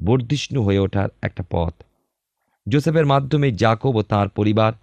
বর্ধিষ্ণু 0.06 0.64
হয়ে 0.64 0.80
ওঠার 0.80 1.10
একটা 1.22 1.44
পথ। 1.50 1.74
জোসেফের 2.70 3.06
মাধ্যমে 3.06 3.52
জাকব 3.52 3.96
ও 3.96 4.02
তাঁর 4.02 4.30
পরিবার 4.30 4.74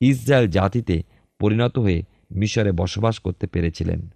ইসরায়েল 0.00 0.50
জাতিতে 0.50 1.02
পরিণত 1.40 1.78
হয়ে 1.78 2.02
মিশরে 2.30 2.72
বসবাস 2.72 3.18
করতে 3.18 3.46
পেরেছিলেন। 3.46 4.08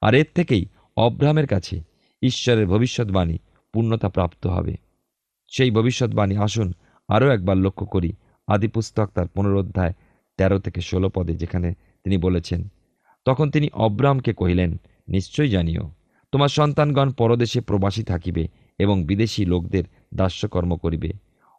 আর 0.00 0.14
এর 0.14 0.26
থেকেই 0.34 0.66
অব্রাহামের 0.96 1.46
কাছে 1.46 1.80
ঈশ্বরের 2.22 2.66
ভবিষ্যৎবাণী 2.66 3.38
পূর্ণতা 3.72 4.08
প্রাপ্ত 4.08 4.46
হবে। 4.46 4.76
সেই 5.48 5.70
ভবিষ্যৎবাণী 5.70 6.36
আসুন, 6.36 6.72
আরও 7.08 7.28
একবার 7.28 7.56
লক্ষ্য 7.56 7.86
করি। 7.86 8.12
আদিপুস্তক 8.46 9.08
তার 9.14 9.28
পুনরোধ্যায় 9.28 9.92
তেরো 10.38 10.58
থেকে 10.58 10.80
ষোলো 10.80 11.08
পদে, 11.08 11.34
যেখানে 11.34 11.74
তিনি 12.04 12.16
বলেছেন, 12.16 12.68
তখন 13.24 13.50
তিনি 13.50 13.68
অব্রামকে 13.74 14.32
কহিলেন 14.32 14.80
নিশ্চয় 15.08 15.48
জানিও, 15.48 15.90
তোমার 16.32 16.48
সন্তানগণ 16.48 17.10
পরদেশে 17.10 17.60
প্রবাসী 17.60 18.02
থাকিবে 18.02 18.48
এবং 18.78 19.04
বিদেশি 19.04 19.44
লোকদের 19.44 19.84
দাস্যকর্ম 20.14 20.76
করিবে 20.76 21.12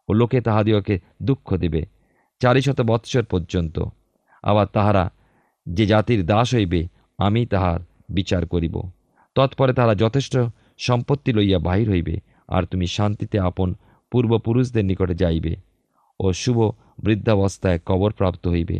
ও 0.08 0.12
লোকে 0.12 0.40
তাহাদিওকে 0.40 1.00
দুঃখ 1.22 1.56
দিবে 1.56 1.86
চারিশত 2.40 2.80
বৎসর 2.80 3.22
পর্যন্ত। 3.22 3.76
আবার 4.42 4.66
তাহারা 4.66 5.10
যে 5.66 5.86
জাতির 5.86 6.26
দাস 6.26 6.54
হইবে 6.54 6.80
আমি 7.18 7.46
তাহার 7.46 7.80
বিচার 8.10 8.46
করিব। 8.46 8.82
তৎপরে 9.34 9.72
তাহারা 9.72 9.94
যথেষ্ট 9.94 10.38
সম্পত্তি 10.86 11.30
লইয়া 11.36 11.58
বাহির 11.66 11.88
হইবে, 11.92 12.14
আর 12.48 12.62
তুমি 12.70 12.86
শান্তিতে 12.96 13.36
আপন 13.48 13.68
পূর্বপুরুষদের 14.12 14.84
নিকটে 14.90 15.14
যাইবে 15.22 15.52
ও 16.20 16.26
শুভ 16.42 16.58
বৃদ্ধাবস্থায় 17.04 17.78
কবর 17.88 18.10
প্রাপ্ত 18.18 18.44
হইবে। 18.54 18.78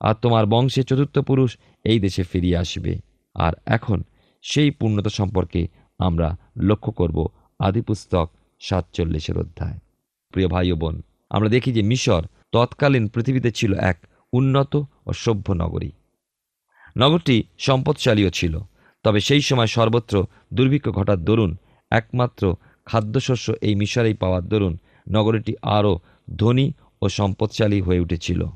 আর 0.00 0.14
তোমার 0.22 0.44
বংশে 0.52 0.82
চতুর্থ 0.88 1.16
পুরুষ 1.28 1.50
এই 1.84 1.98
দেশে 2.04 2.22
ফিরিয়ে 2.30 2.60
আসবে, 2.62 2.92
আর 3.36 3.52
এখন 3.76 3.98
সেই 4.44 4.70
পূর্ণতা 4.78 5.10
সম্পর্কে 5.18 5.60
আমরা 6.00 6.28
লক্ষ্য 6.68 6.90
করব 7.00 7.18
আদিপুস্তক 7.60 8.26
সাতচল্লিশের 8.60 9.36
অধ্যায়। 9.42 9.76
প্রিয় 10.34 10.48
ভাই 10.54 10.66
ও 10.74 10.76
বোন, 10.82 10.96
আমরা 11.30 11.48
দেখি 11.54 11.70
যে 11.76 11.82
মিশর 11.90 12.22
তৎকালীন 12.54 13.04
পৃথিবীতে 13.14 13.50
ছিল 13.58 13.72
এক 13.90 13.98
উন্নত 14.32 14.72
ও 15.08 15.10
সভ্য 15.24 15.46
নগরী। 15.62 15.90
নগরটি 16.96 17.36
সম্পদশালীও 17.66 18.30
ছিল। 18.38 18.54
তবে 19.02 19.20
সেই 19.20 19.40
সময় 19.40 19.66
সর্বত্র 19.66 20.26
দুর্ভিক্ষ 20.54 20.88
ঘটার 20.88 21.24
দরুন, 21.24 21.56
একমাত্র 21.90 22.56
খাদ্যশস্য 22.84 23.52
এই 23.60 23.74
মিশরেই 23.74 24.14
পাওয়ার 24.14 24.48
দরুন, 24.48 24.78
নগরীটি 25.10 25.54
আরও 25.62 25.98
ধনী 26.36 26.72
ও 27.02 27.08
সম্পদশালী 27.08 27.80
হয়ে 27.80 28.00
উঠেছিল। 28.00 28.46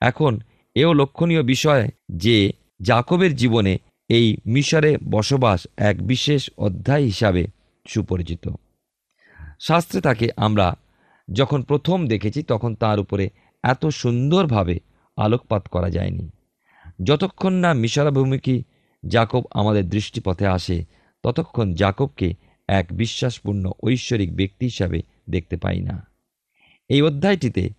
এখন 0.00 0.38
এও 0.74 0.92
লক্ষণীয় 0.92 1.42
বিষয় 1.42 1.88
যে, 2.08 2.52
জাকবের 2.82 3.36
জীবনে 3.36 3.78
এই 4.08 4.36
মিশরে 4.46 4.96
বসবাস 5.10 5.66
এক 5.76 6.06
বিশেষ 6.06 6.50
অধ্যায় 6.58 7.02
হিসাবে 7.02 7.46
সুপরিচিত। 7.88 8.50
শাস্ত্রে 9.60 10.00
তাকে 10.00 10.28
আমরা 10.36 10.76
যখন 11.32 11.62
প্রথম 11.62 12.06
দেখেছি, 12.06 12.42
তখন 12.42 12.74
তার 12.74 13.00
উপরে 13.00 13.30
এত 13.62 13.86
সুন্দরভাবে 13.86 14.80
আলোকপাত 15.16 15.68
করা 15.68 15.90
যায়নি। 15.90 16.30
যতক্ষণ 17.02 17.52
না 17.52 17.74
মিশরাভূমিকি 17.74 18.62
জাকব 19.08 19.42
আমাদের 19.50 19.88
দৃষ্টিপথে 19.88 20.46
আসে, 20.46 20.84
ততক্ষণ 21.22 21.74
জাকবকে 21.74 22.34
এক 22.68 22.86
বিশ্বাসপূর্ণ 22.92 23.70
ঐশ্বরিক 23.82 24.36
ব্যক্তি 24.36 24.66
হিসাবে 24.66 25.02
দেখতে 25.30 25.56
পাই 25.56 25.80
না। 25.80 26.06
এই 26.88 27.02
অধ্যায়টিতে 27.02 27.70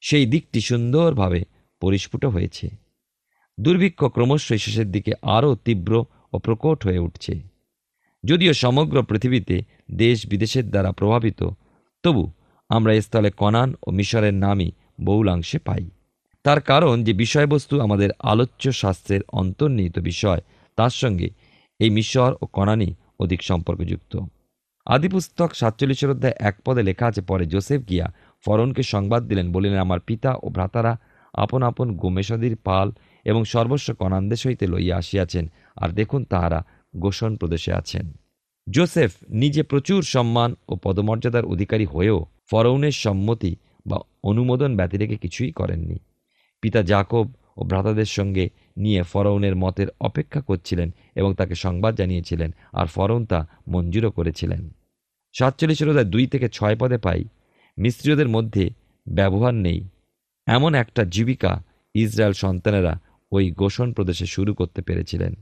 সেই 0.00 0.26
দিকটি 0.26 0.60
সুন্দরভাবে 0.60 1.44
পরিস্ফুট 1.80 2.24
হয়েছে। 2.24 2.70
দুর্ভিক্ষ 3.60 4.04
ক্রমশই 4.04 4.58
শেষের 4.58 4.90
দিকে 4.90 5.12
আরও 5.22 5.54
তীব্র 5.54 6.04
ও 6.32 6.38
প্রকট 6.38 6.84
হয়ে 6.84 6.98
উঠছে। 6.98 7.40
যদিও 8.24 8.52
সমগ্র 8.52 9.02
পৃথিবীতে 9.02 9.62
দেশ 9.90 10.26
বিদেশের 10.26 10.70
দ্বারা 10.70 10.92
প্রভাবিত, 10.92 11.48
তবু 12.02 12.30
আমরা 12.68 13.00
স্থলে 13.00 13.30
কনান 13.30 13.74
ও 13.86 13.90
মিশরের 13.90 14.34
নামই 14.34 14.70
বহুলাংশে 15.00 15.58
পাই। 15.58 15.90
তার 16.42 16.60
কারণ 16.60 17.04
যে 17.04 17.12
বিষয়বস্তু 17.12 17.80
আমাদের 17.80 18.10
আলোচ্য 18.18 18.72
শাস্ত্রের 18.72 19.20
অন্তর্নিহিত 19.32 19.98
বিষয় 19.98 20.40
তার 20.76 20.90
সঙ্গে 20.90 21.28
এই 21.80 21.90
মিশর 21.90 22.32
ও 22.42 22.44
কনানি 22.46 22.88
অধিক 23.20 23.42
সম্পর্কযুক্ত। 23.42 24.12
আদিপুস্তক 24.86 25.50
সাতচল্লিশের 25.54 26.10
অধ্যায় 26.10 26.36
এক 26.38 26.56
পদে 26.64 26.82
লেখা 26.82 27.06
আছে, 27.06 27.22
পরে 27.22 27.44
জোসেফ 27.46 27.80
গিয়া 27.88 28.06
ফরনকে 28.44 28.82
সংবাদ 28.82 29.22
দিলেন, 29.28 29.52
বলিলেন, 29.52 29.80
আমার 29.80 30.00
পিতা 30.00 30.30
ও 30.42 30.46
ভ্রাতারা 30.48 30.92
আপন 31.34 31.62
আপন 31.62 31.96
গোমেশাদির 31.96 32.56
পাল 32.56 32.92
এবং 33.24 33.44
সর্বস্ব 33.44 33.94
কনান্দেশ 33.94 34.46
হইতে 34.46 34.66
লইয়া 34.66 34.96
আসিয়াছেন, 34.96 35.44
আর 35.76 35.88
দেখুন 35.88 36.24
তাহারা 36.24 36.64
গোষণ 36.96 37.36
প্রদেশে 37.36 37.72
আছেন। 37.72 38.12
জোসেফ 38.70 39.12
নিজে 39.28 39.62
প্রচুর 39.62 40.02
সম্মান 40.02 40.54
ও 40.68 40.76
পদমর্যাদার 40.76 41.44
অধিকারী 41.44 41.84
হয়েও 41.84 42.26
ফরৌনের 42.50 42.92
সম্মতি 42.92 43.56
বা 43.86 43.98
অনুমোদন 44.22 44.76
ব্যতিরেকে 44.76 45.16
কিছুই 45.16 45.52
করেননি। 45.52 45.98
পিতা 46.62 46.82
জাকব 46.82 47.26
ও 47.56 47.64
ভ্রাতাদের 47.64 48.04
সঙ্গে 48.04 48.50
নিয়ে 48.76 49.02
ফরৌনের 49.02 49.56
মতের 49.56 49.86
অপেক্ষা 50.00 50.40
করছিলেন 50.40 50.94
এবং 51.14 51.34
তাকে 51.34 51.54
সংবাদ 51.54 51.94
জানিয়েছিলেন 51.94 52.54
আর 52.72 52.86
ফরৌন 52.86 53.26
তা 53.26 53.46
মঞ্জুরও 53.68 54.10
করেছিলেন। 54.10 54.70
সাতচল্লিশের 55.38 55.88
অধ্যায় 55.88 56.06
দুই 56.06 56.26
থেকে 56.26 56.48
ছয় 56.48 56.76
পদে 56.76 56.98
পাই। 56.98 57.24
মিস্ত্রীয়দের 57.78 58.28
মধ্যে 58.28 58.70
ব্যবহার 59.08 59.54
নেই। 59.54 59.88
এমন 60.46 60.74
একটা 60.74 61.04
জীবিকা 61.04 61.62
ইসরায়েল 61.94 62.32
সন্তানেরা 62.32 63.00
ওই 63.32 63.50
গোষণ 63.50 63.92
প্রদেশে 63.92 64.26
শুরু 64.26 64.54
করতে 64.54 64.82
পেরেছিলেন। 64.82 65.34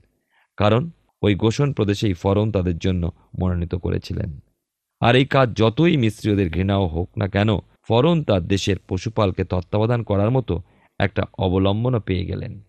কারণ 0.57 0.91
ওই 1.23 1.35
গোষণ 1.35 1.73
প্রদেশেই 1.73 2.13
ফরন 2.13 2.53
তাদের 2.53 2.79
জন্য 2.79 3.13
মনোনীত 3.41 3.75
করেছিলেন। 3.75 4.41
আর 5.01 5.17
এই 5.17 5.25
কাজ 5.25 5.57
যতই 5.57 5.97
মিস্ত্রীয়দের 5.97 6.51
ঘৃণাও 6.51 6.87
হোক 6.87 7.19
না 7.19 7.29
কেন 7.29 7.49
ফরন 7.89 8.23
তার 8.23 8.43
দেশের 8.43 8.77
পশুপালকে 8.89 9.45
তত্ত্বাবধান 9.45 10.03
করার 10.03 10.31
মতো 10.31 10.63
একটা 10.99 11.23
অবলম্বনও 11.39 12.01
পেয়ে 12.01 12.27
গেলেন। 12.27 12.61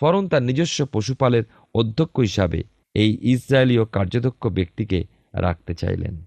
ফরন 0.00 0.28
তার 0.28 0.42
নিজস্ব 0.42 0.86
পশুপালের 0.86 1.42
অধ্যক্ষ 1.74 2.20
হিসাবে 2.20 2.62
এই 2.94 3.18
ইসরায়েলীয় 3.22 3.84
কার্যদক্ষ 3.84 4.46
ব্যক্তিকে 4.46 5.04
রাখতে 5.34 5.74
চাইলেন। 5.74 6.24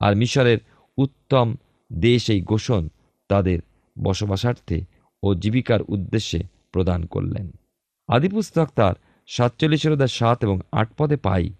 আর 0.00 0.16
মিশরের 0.16 0.58
উত্তম 0.98 1.54
দেশ 1.92 2.30
এই 2.30 2.40
গোষণ 2.40 2.88
তাদের 3.28 3.58
বসবাসার্থে 4.02 4.84
ও 5.22 5.34
জীবিকার 5.34 5.82
উদ্দেশ্যে 5.82 6.42
প্রদান 6.72 7.06
করলেন। 7.06 7.52
আদিপুস্তক 8.08 8.68
তার 8.76 8.94
সাতচল্লিশের 9.26 9.92
অধ্যায় 9.92 10.08
সাত 10.08 10.44
এবং 10.44 10.60
আট 10.72 10.88
পদে 10.98 11.16
পাই 11.16 11.50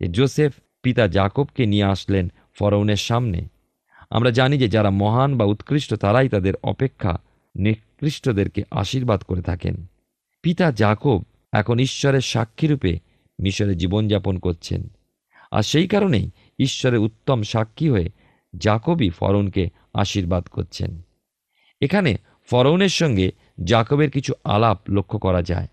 যে 0.00 0.08
জোসেফ 0.08 0.52
পিতা 0.82 1.08
জাকবকে 1.08 1.66
নিয়ে 1.66 1.84
আসলেন 1.84 2.32
ফরৌনের 2.58 2.96
সামনে। 2.96 3.48
আমরা 4.10 4.30
জানি 4.30 4.58
যে 4.58 4.68
যারা 4.68 4.90
মহান 4.90 5.36
বা 5.36 5.44
উৎকৃষ্ট 5.44 5.94
তারাই 5.94 6.28
তাদের 6.28 6.54
অপেক্ষা 6.62 7.18
নিকৃষ্টদেরকে 7.56 8.62
আশীর্বাদ 8.70 9.22
করে 9.22 9.42
থাকেন। 9.42 9.86
পিতা 10.44 10.70
জাকব 10.70 11.22
এখন 11.52 11.78
ঈশ্বরের 11.78 12.20
সাক্ষীরূপে 12.20 12.98
মিশরে 13.42 13.74
জীবনযাপন 13.74 14.38
করছেন। 14.38 14.88
আর 15.50 15.62
সেই 15.62 15.88
কারণেই 15.88 16.30
ঈশ্বরের 16.58 17.00
উত্তম 17.00 17.42
সাক্ষী 17.42 17.88
হয়ে 17.88 18.08
জাকবই 18.58 19.10
ফরৌনকে 19.10 19.70
আশীর্বাদ 19.94 20.44
করছেন। 20.44 21.02
এখানে 21.80 22.16
ফরৌনের 22.50 22.88
সঙ্গে 22.88 23.32
জাকবের 23.64 24.10
কিছু 24.10 24.32
আলাপ 24.44 24.90
লক্ষ্য 24.90 25.18
করা 25.18 25.42
যায়। 25.42 25.68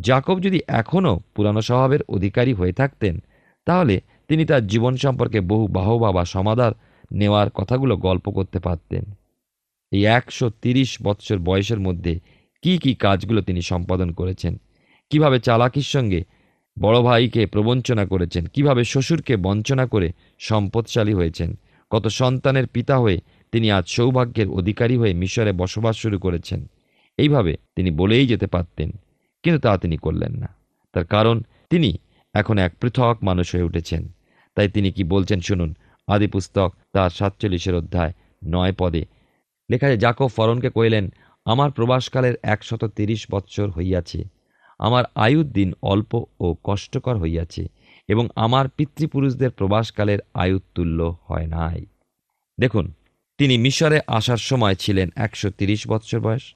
জাকব 0.00 0.40
যদি 0.40 0.60
এখনও 0.68 1.20
পুরানো 1.34 1.60
স্বভাবের 1.60 2.02
অধিকারী 2.08 2.52
হয়ে 2.52 2.72
থাকতেন, 2.72 3.22
তাহলে 3.66 4.00
তিনি 4.28 4.44
তার 4.44 4.66
জীবন 4.66 4.96
সম্পর্কে 4.96 5.40
বহু 5.40 5.66
বাহবা 5.66 6.12
বা 6.12 6.24
সমাধার 6.24 6.72
নেওয়ার 7.12 7.50
কথাগুলো 7.50 7.96
গল্প 7.96 8.30
করতে 8.30 8.58
পারতেন। 8.58 9.04
এই 9.92 10.04
একশো 10.04 10.50
তিরিশ 10.50 10.98
বৎসর 11.02 11.38
বয়সের 11.38 11.80
মধ্যে 11.80 12.20
কি 12.62 12.72
কি 12.78 12.94
কাজগুলো 12.94 13.40
তিনি 13.42 13.62
সম্পাদন 13.62 14.12
করেছেন? 14.12 14.54
কীভাবে 15.10 15.40
চালাকির 15.40 15.88
সঙ্গে 15.94 16.20
বড় 16.76 16.98
ভাইকে 17.00 17.46
প্রবঞ্চনা 17.46 18.06
করেছেন? 18.06 18.46
কীভাবে 18.46 18.84
শ্বশুরকে 18.84 19.36
বঞ্চনা 19.36 19.86
করে 19.86 20.08
সম্পদশালী 20.38 21.14
হয়েছেন? 21.14 21.50
কত 21.90 22.04
সন্তানের 22.06 22.66
পিতা 22.66 22.98
হয়ে 22.98 23.18
তিনি 23.52 23.70
আজ 23.70 23.86
সৌভাগ্যের 23.88 24.48
অধিকারী 24.48 24.96
হয়ে 24.96 25.14
মিশরে 25.14 25.52
বসবাস 25.52 25.96
শুরু 25.96 26.18
করেছেন? 26.18 26.60
এইভাবে 27.18 27.56
তিনি 27.76 27.90
বলেই 27.90 28.26
যেতে 28.26 28.46
পারতেন, 28.46 28.90
কিন্তু 29.42 29.60
তা 29.60 29.78
তিনি 29.78 29.96
করলেন 29.96 30.32
না। 30.32 30.48
তার 30.92 31.04
কারণ, 31.04 31.42
তিনি 31.70 31.90
এখন 32.34 32.58
এক 32.58 32.72
পৃথক 32.80 33.16
মানুষ 33.22 33.54
হয়ে 33.54 33.62
উঠেছেন। 33.62 34.02
তাই 34.56 34.68
তিনি 34.68 34.88
কি 34.92 35.02
বলছেন 35.04 35.40
শুনুন, 35.40 35.70
আদি 36.08 36.26
পুস্তক 36.26 36.70
তার 36.92 37.10
সাতচল্লিশের 37.10 37.74
অধ্যায় 37.74 38.12
নয় 38.44 38.74
পদে 38.78 39.02
লেখা 39.70 39.86
যায় 39.86 39.98
জাকব 39.98 40.26
ফরনকে 40.26 40.70
কইলেন 40.70 41.04
আমার 41.46 41.70
প্রবাসকালের 41.70 42.34
একশত 42.42 42.84
তিরিশ 42.84 43.26
বৎসর 43.30 43.70
হইয়াছে। 43.70 44.24
আমার 44.78 45.04
আয়ুর 45.14 45.48
দিন 45.52 45.72
অল্প 45.82 46.24
ও 46.40 46.56
কষ্টকর 46.64 47.16
হইয়াছে 47.16 47.68
এবং 48.08 48.28
আমার 48.36 48.68
পিতৃপুরুষদের 48.68 49.50
প্রবাসকালের 49.50 50.18
আয়ুর 50.34 50.62
তুল্য 50.74 51.16
হয় 51.28 51.46
নাই। 51.46 51.86
দেখুন, 52.58 52.92
তিনি 53.38 53.58
মিশরে 53.58 54.00
আসার 54.06 54.36
সময় 54.36 54.74
ছিলেন 54.74 55.08
একশো 55.16 55.50
তিরিশ 55.50 55.88
বৎসর 55.88 56.20
বয়স। 56.20 56.54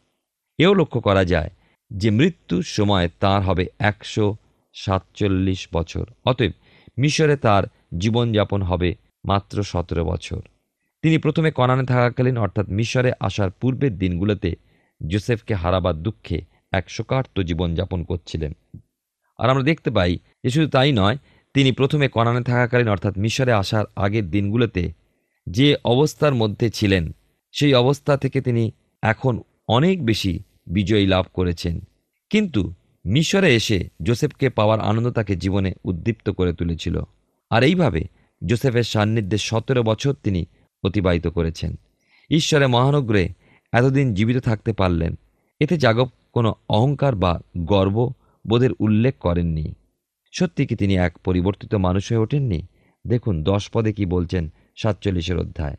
এও 0.59 0.75
লক্ষ্য 0.75 1.01
করা 1.01 1.25
যায় 1.25 1.51
যে 1.91 2.11
মৃত্যুর 2.11 2.63
সময় 2.63 3.09
তার 3.21 3.43
হবে 3.43 3.67
একশো 3.79 4.37
সাতচল্লিশ 4.75 5.69
বছর, 5.73 6.07
অতএব 6.25 6.53
মিশরে 6.99 7.37
তার 7.37 7.65
জীবনযাপন 7.99 8.63
হবে 8.63 8.95
মাত্র 9.25 9.63
সতেরো 9.63 10.05
বছর। 10.05 10.41
তিনি 11.03 11.19
প্রথমে 11.19 11.51
কনানে 11.51 11.85
থাকাকালীন 11.87 12.37
অর্থাৎ 12.39 12.67
মিশরে 12.69 13.13
আসার 13.21 13.51
পূর্বের 13.51 13.99
দিনগুলোতে 13.99 14.51
জোসেফকে 15.07 15.55
হারাবার 15.55 15.95
দুঃখে 15.95 16.41
এক 16.73 16.91
শোকার্ত 16.91 17.41
জীবনযাপন 17.41 18.05
করছিলেন। 18.05 18.53
আর 19.39 19.51
আমরা 19.51 19.63
দেখতে 19.63 19.91
পাই 19.91 20.19
যে 20.45 20.51
শুধু 20.51 20.69
তাই 20.69 20.93
নয়, 20.93 21.19
তিনি 21.55 21.73
প্রথমে 21.73 22.09
কনানে 22.09 22.43
থাকাকালীন, 22.43 22.89
অর্থাৎ 22.89 23.19
মিশরে 23.19 23.53
আসার 23.53 23.85
আগের 23.97 24.31
দিনগুলোতে 24.31 24.93
যে 25.47 25.77
অবস্থার 25.85 26.35
মধ্যে 26.35 26.71
ছিলেন, 26.71 27.15
সেই 27.53 27.75
অবস্থা 27.75 28.17
থেকে 28.17 28.41
তিনি 28.41 28.71
এখন 29.03 29.43
অনেক 29.69 30.07
বেশি 30.07 30.41
বিজয়ী 30.67 31.07
লাভ 31.07 31.27
করেছেন। 31.33 31.81
কিন্তু 32.31 32.73
মিশরে 33.07 33.55
এসে 33.55 33.89
জোসেফকে 34.03 34.51
পাওয়ার 34.51 34.81
আনন্দ 34.81 35.11
তাকে 35.11 35.37
জীবনে 35.37 35.75
উদ্দীপ্ত 35.85 36.31
করে 36.31 36.53
তুলেছিল। 36.53 37.03
আর 37.51 37.63
এইভাবে 37.63 38.05
জোসেফের 38.47 38.83
সান্নিধ্যে 38.83 39.39
সতেরো 39.39 39.83
বছর 39.83 40.13
তিনি 40.13 40.47
অতিবাহিত 40.85 41.27
করেছেন। 41.27 41.77
ঈশ্বরে 42.31 42.67
মহানগ্রে 42.67 43.29
এতদিন 43.79 44.15
জীবিত 44.15 44.39
থাকতে 44.39 44.73
পারলেন, 44.73 45.13
এতে 45.61 45.75
জাগব 45.77 46.09
কোনো 46.33 46.51
অহংকার 46.69 47.15
বা 47.15 47.33
গর্ব 47.59 47.97
বোধের 48.45 48.73
উল্লেখ 48.79 49.15
করেননি। 49.21 49.67
সত্যি 50.33 50.67
কি 50.67 50.75
তিনি 50.77 50.95
এক 50.97 51.13
পরিবর্তিত 51.19 51.73
মানুষ 51.75 52.05
হয়ে 52.09 52.23
ওঠেননি? 52.23 52.61
দেখুন, 53.05 53.35
দশ 53.43 53.71
পদে 53.71 53.93
কি 53.93 54.05
বলছেন 54.07 54.45
সাতচল্লিশের 54.77 55.39
অধ্যায়। 55.39 55.77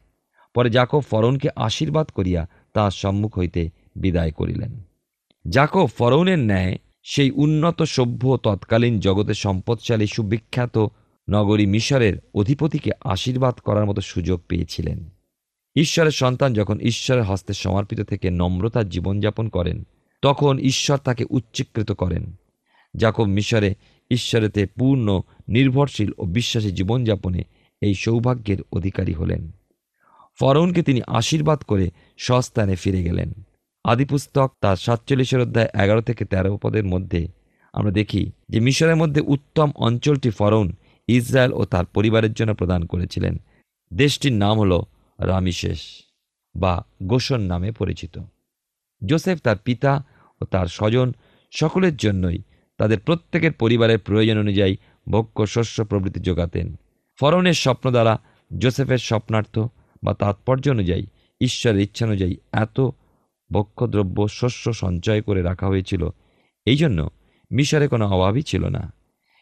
পরে 0.56 0.70
জাকব 0.70 1.00
ফরৌনকে 1.00 1.50
আশীর্বাদ 1.56 2.08
করিয়া 2.08 2.42
তাঁর 2.74 2.92
সম্মুখ 2.92 3.38
হইতে 3.38 3.62
বিদায় 3.96 4.32
করিলেন। 4.32 4.72
জাকব 5.46 5.88
ফরৌনের 5.98 6.40
ন্যায় 6.40 6.74
সেই 7.04 7.30
উন্নত 7.32 7.80
সভ্য 7.84 8.24
তৎকালীন 8.38 8.96
জগতে 9.00 9.34
সম্পদশালী 9.34 10.08
সুবিখ্যাত 10.08 10.76
নগরী 11.28 11.66
মিশরের 11.66 12.16
অধিপতিকে 12.34 12.92
আশীর্বাদ 13.04 13.56
করার 13.60 13.86
মতো 13.86 14.02
সুযোগ 14.02 14.40
পেয়েছিলেন। 14.50 15.00
ঈশ্বরের 15.78 16.12
সন্তান 16.12 16.54
যখন 16.54 16.80
ঈশ্বরের 16.80 17.24
হস্তে 17.24 17.54
সমর্পিত 17.54 18.02
থেকে 18.02 18.30
নম্রতার 18.30 18.90
জীবনযাপন 18.90 19.50
করেন, 19.50 19.86
তখন 20.22 20.60
ঈশ্বর 20.60 20.98
তাকে 20.98 21.26
উচ্চীকৃত 21.30 21.92
করেন। 21.92 22.36
জাকব 22.96 23.24
মিশরে 23.24 23.76
ঈশ্বরেতে 24.12 24.66
পূর্ণ, 24.66 25.22
নির্ভরশীল 25.48 26.12
ও 26.18 26.26
বিশ্বাসী 26.26 26.72
জীবনযাপনে 26.72 27.44
এই 27.82 27.94
সৌভাগ্যের 27.94 28.58
অধিকারী 28.72 29.14
হলেন। 29.14 29.52
ফরৌনকে 30.40 30.82
তিনি 30.84 31.02
আশীর্বাদ 31.08 31.60
করে 31.60 31.92
স্বস্থানে 32.18 32.76
ফিরে 32.76 33.04
গেলেন। 33.04 33.34
আদিপুস্তক 33.84 34.52
তার 34.62 34.76
সাতচল্লিশের 34.76 35.40
অধ্যায় 35.40 35.70
এগারো 35.84 36.02
থেকে 36.02 36.26
তেরো 36.26 36.58
পদের 36.58 36.86
মধ্যে 36.86 37.28
আমরা 37.74 37.92
দেখি 37.92 38.32
যে 38.50 38.60
মিশরের 38.60 38.96
মধ্যে 38.96 39.22
উত্তম 39.22 39.72
অঞ্চলটি 39.76 40.30
ফরৌন 40.30 40.74
ইসরায়েল 41.08 41.54
ও 41.54 41.66
তার 41.66 41.86
পরিবারের 41.86 42.34
জন্য 42.34 42.56
প্রদান 42.56 42.86
করেছিলেন। 42.86 43.38
দেশটির 43.94 44.34
নাম 44.34 44.60
হল 44.60 44.82
রামিশেষ 45.20 45.80
বা 46.56 46.84
গোসন 47.04 47.42
নামে 47.42 47.72
পরিচিত। 47.72 48.20
জোসেফ 49.06 49.40
তার 49.40 49.58
পিতা 49.58 50.04
ও 50.42 50.46
তার 50.46 50.68
স্বজন 50.68 51.14
সকলের 51.52 51.98
জন্যই 51.98 52.42
তাদের 52.78 53.00
প্রত্যেকের 53.00 53.52
পরিবারের 53.52 54.00
প্রয়োজন 54.00 54.38
অনুযায়ী 54.40 54.78
ভক্ষ্য 55.12 55.48
শস্য 55.48 55.86
প্রভৃতি 55.86 56.20
যোগাতেন। 56.20 56.76
ফরনের 57.20 57.54
স্বপ্ন 57.54 57.92
দ্বারা 57.92 58.20
জোসেফের 58.58 58.98
স্বপ্নার্থ 58.98 59.60
বা 60.04 60.14
তাৎপর্য 60.14 60.70
অনুযায়ী, 60.70 61.06
ঈশ্বরের 61.42 61.82
ইচ্ছানুযায়ী 61.82 62.38
এত 62.52 62.80
ভক্ষ্যদ্রব্য 63.52 64.28
শস্য 64.28 64.74
সঞ্চয় 64.74 65.22
করে 65.22 65.42
রাখা 65.42 65.68
হয়েছিল 65.68 66.10
এই 66.66 66.78
জন্য 66.78 67.10
মিশরে 67.52 67.88
কোনো 67.88 68.08
অভাবই 68.08 68.42
ছিল 68.42 68.68
না। 68.68 68.94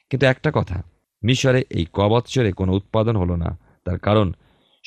কিন্তু 0.09 0.25
একটা 0.25 0.51
কথা, 0.53 0.83
মিশরে 1.23 1.63
এই 1.69 1.85
কবৎসরে 1.93 2.51
কোনো 2.51 2.73
উৎপাদন 2.73 3.15
হলো 3.15 3.35
না, 3.35 3.59
তার 3.85 3.99
কারণ 3.99 4.33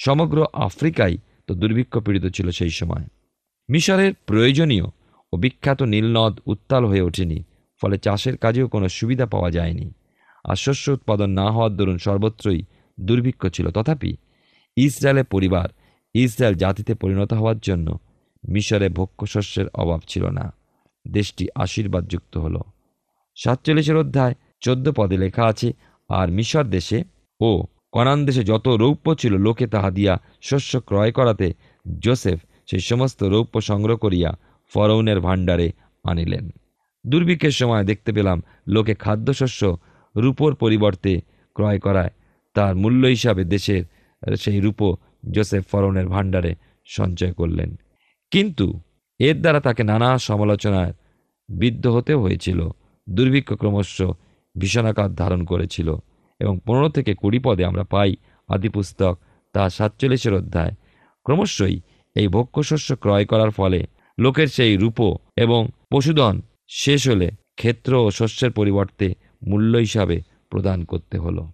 সমগ্র 0.04 0.38
আফ্রিকায় 0.66 1.16
তো 1.46 1.52
দুর্ভিক্ষ 1.54 1.94
পীড়িত 1.98 2.26
ছিল 2.26 2.48
সেই 2.50 2.70
সময়। 2.70 3.04
মিশরের 3.68 4.12
প্রয়োজনীয় 4.26 4.86
ও 5.32 5.34
বিখ্যাত 5.36 5.80
নীলনদ 5.82 6.34
উত্তাল 6.46 6.82
হয়ে 6.84 7.06
ওঠেনি, 7.08 7.38
ফলে 7.82 7.96
চাষের 7.98 8.36
কাজেও 8.36 8.66
কোনো 8.68 8.86
সুবিধা 8.88 9.26
পাওয়া 9.26 9.50
যায়নি। 9.50 9.86
আর 10.44 10.56
শস্য 10.56 10.84
উৎপাদন 10.90 11.30
না 11.30 11.46
হওয়ার 11.50 11.72
দরুন 11.76 11.98
সর্বত্রই 11.98 12.60
দুর্ভিক্ষ 12.98 13.42
ছিল। 13.46 13.66
তথাপি 13.70 14.10
ইসরায়েলের 14.76 15.24
পরিবার 15.24 15.68
ইসরায়েল 16.14 16.54
জাতিতে 16.54 16.92
পরিণত 16.94 17.32
হওয়ার 17.32 17.58
জন্য 17.58 17.88
মিশরে 18.44 18.88
ভক্ষ্যশস্যের 18.88 19.68
অভাব 19.74 20.00
ছিল 20.08 20.24
না। 20.28 20.46
দেশটি 21.04 21.44
আশীর্বাদযুক্ত 21.54 22.34
হল। 22.38 22.56
সাতচল্লিশের 23.36 23.96
অধ্যায় 23.96 24.34
চোদ্দ 24.60 24.86
পদে 24.96 25.16
লেখা 25.16 25.44
আছে, 25.46 25.68
আর 26.10 26.26
মিশর 26.28 26.66
দেশে 26.76 26.98
ও 27.40 27.50
কনান 27.92 28.26
দেশে 28.26 28.44
যত 28.44 28.68
রৌপ্য 28.68 29.14
ছিল, 29.14 29.36
লোকে 29.36 29.66
তাহা 29.66 29.90
দিয়া 29.90 30.20
শস্য 30.42 30.80
ক্রয় 30.80 31.12
করাতে 31.12 31.54
জোসেফ 31.98 32.38
সেই 32.66 32.80
সমস্ত 32.80 33.22
রৌপ্য 33.22 33.60
সংগ্রহ 33.60 33.96
করিয়া 33.96 34.38
ফরৌনের 34.74 35.20
ভাণ্ডারে 35.20 35.72
আনিলেন। 36.04 36.50
দুর্ভিক্ষের 37.06 37.50
সময় 37.50 37.84
দেখতে 37.84 38.12
পেলাম, 38.12 38.42
লোকে 38.68 38.94
খাদ্যশস্য 38.94 39.78
রূপোর 40.16 40.54
পরিবর্তে 40.54 41.20
ক্রয় 41.54 41.78
করায়। 41.78 42.10
তার 42.54 42.76
মূল্য 42.76 43.06
হিসাবে 43.06 43.44
দেশের 43.44 43.84
সেই 44.36 44.60
রূপো 44.60 44.96
জোসেফ 45.30 45.64
ফরৌনের 45.66 46.08
ভাণ্ডারে 46.08 46.54
সঞ্চয় 46.86 47.32
করলেন। 47.32 47.76
কিন্তু 48.30 48.80
এর 49.18 49.40
দ্বারা 49.40 49.60
তাকে 49.60 49.82
নানা 49.82 50.18
সমালোচনায় 50.18 50.92
বিদ্ধ 51.48 51.86
হতে 51.86 52.14
হয়েছিল। 52.14 52.68
দুর্ভিক্ষ 53.10 53.52
ক্রমশ 53.52 54.02
ভীষণাকার 54.58 55.14
ধারণ 55.14 55.44
করেছিল। 55.44 55.96
এবং 56.40 56.60
পনেরো 56.66 56.88
থেকে 56.88 57.14
কুড়ি 57.14 57.38
পদে 57.38 57.64
আমরা 57.64 57.84
পাই 57.84 58.16
আদিপুস্তক, 58.48 59.18
তা 59.52 59.70
সাতচল্লিশের 59.70 60.34
অধ্যায়। 60.34 60.72
ক্রমশই 61.24 61.80
এই 62.16 62.28
ভক্ষ্যশস্য 62.28 62.96
ক্রয় 62.96 63.24
করার 63.24 63.50
ফলে 63.50 63.86
লোকের 64.18 64.46
সেই 64.46 64.76
রূপ 64.76 65.00
এবং 65.36 65.68
পশুধন 65.92 66.40
শেষ 66.68 67.08
হলে 67.08 67.30
ক্ষেত্র 67.56 67.94
ও 67.94 68.10
শস্যের 68.10 68.50
পরিবর্তে 68.50 69.14
মূল্য 69.46 69.78
হিসাবে 69.78 70.22
প্রদান 70.50 70.84
করতে 70.84 71.18
হলো। 71.18 71.46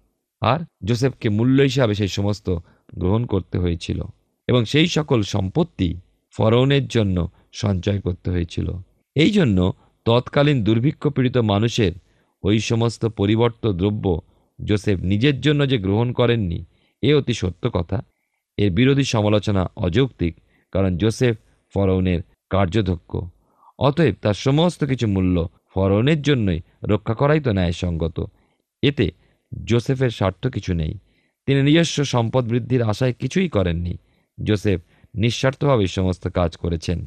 আর 0.43 0.61
জোসেফকে 0.85 1.29
মূল্য 1.29 1.63
হিসাবে 1.63 1.95
সেই 1.95 2.09
সমস্ত 2.09 2.51
গ্রহণ 2.95 3.27
করতে 3.27 3.59
হয়েছিল 3.59 4.03
এবং 4.49 4.65
সেই 4.65 4.87
সকল 4.87 5.23
সম্পত্তি 5.23 6.01
ফরৌনের 6.35 6.87
জন্য 6.87 7.29
সঞ্চয় 7.53 8.01
করতে 8.01 8.31
হয়েছিল। 8.31 8.73
এই 9.17 9.31
জন্য 9.31 9.73
তৎকালীন 10.05 10.65
দুর্ভিক্ষ 10.65 11.07
পীড়িত 11.07 11.37
মানুষের 11.37 11.93
ওই 12.43 12.59
সমস্ত 12.61 13.07
পরিবর্ত 13.07 13.73
দ্রব্য 13.73 14.21
জোসেফ 14.59 14.99
নিজের 15.03 15.37
জন্য 15.41 15.61
যে 15.69 15.79
গ্রহণ 15.79 16.09
করেননি, 16.13 16.59
এ 17.03 17.11
অতি 17.15 17.35
সত্য 17.35 17.71
কথা। 17.71 17.99
এর 18.59 18.71
বিরোধী 18.71 19.05
সমালোচনা 19.05 19.63
অযৌক্তিক, 19.77 20.35
কারণ 20.73 20.97
জোসেফ 20.97 21.35
ফরৌনের 21.75 22.21
কার্যধক্ষ 22.51 23.11
অতএব 23.79 24.15
তার 24.23 24.35
সমস্ত 24.35 24.85
কিছু 24.85 25.07
মূল্য 25.09 25.37
ফরৌনের 25.75 26.23
জন্যই 26.23 26.61
রক্ষা 26.89 27.15
করাই 27.15 27.41
তো 27.41 27.51
ন্যায়সঙ্গত। 27.53 28.17
এতে 28.83 29.07
জোসেফের 29.65 30.11
স্বার্থ 30.11 30.47
কিছু 30.47 30.73
নেই। 30.75 30.99
তিনি 31.47 31.61
নিজস্ব 31.63 32.05
সম্পদ 32.05 32.45
বৃদ্ধির 32.45 32.83
আশায় 32.83 33.13
কিছুই 33.13 33.49
করেননি। 33.49 33.95
জোসেফ 34.39 34.81
নিঃস্বার্থভাবে 35.15 35.87
সমস্ত 35.87 36.25
কাজ 36.29 36.57
করেছেন। 36.57 36.99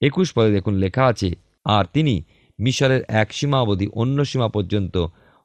একুশ 0.00 0.28
পদে 0.32 0.50
দেখুন 0.52 0.74
লেখা 0.74 1.04
আছে, 1.06 1.30
আর 1.64 1.84
তিনি 1.92 2.14
মিশরের 2.58 3.02
এক 3.08 3.28
সীমা 3.32 3.58
অবধি 3.60 3.86
অন্য 3.92 4.18
সীমা 4.24 4.48
পর্যন্ত 4.48 4.94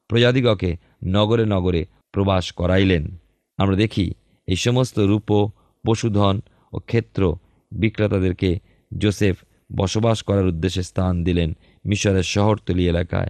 প্রজাদিগকে 0.10 0.72
নগরে 1.04 1.46
নগরে 1.46 1.86
প্রবাস 2.12 2.52
করাইলেন। 2.52 3.18
আমরা 3.58 3.76
দেখি 3.76 4.14
এই 4.48 4.56
সমস্ত 4.56 5.00
রূপ 5.00 5.50
পশুধন 5.88 6.42
ও 6.74 6.80
ক্ষেত্র 6.80 7.36
বিক্রেতাদেরকে 7.72 8.60
জোসেফ 8.98 9.38
বসবাস 9.76 10.24
করার 10.24 10.46
উদ্দেশ্যে 10.46 10.84
স্থান 10.84 11.24
দিলেন 11.24 11.54
মিশরের 11.86 12.24
শহরতলি 12.24 12.88
এলাকায়। 12.88 13.28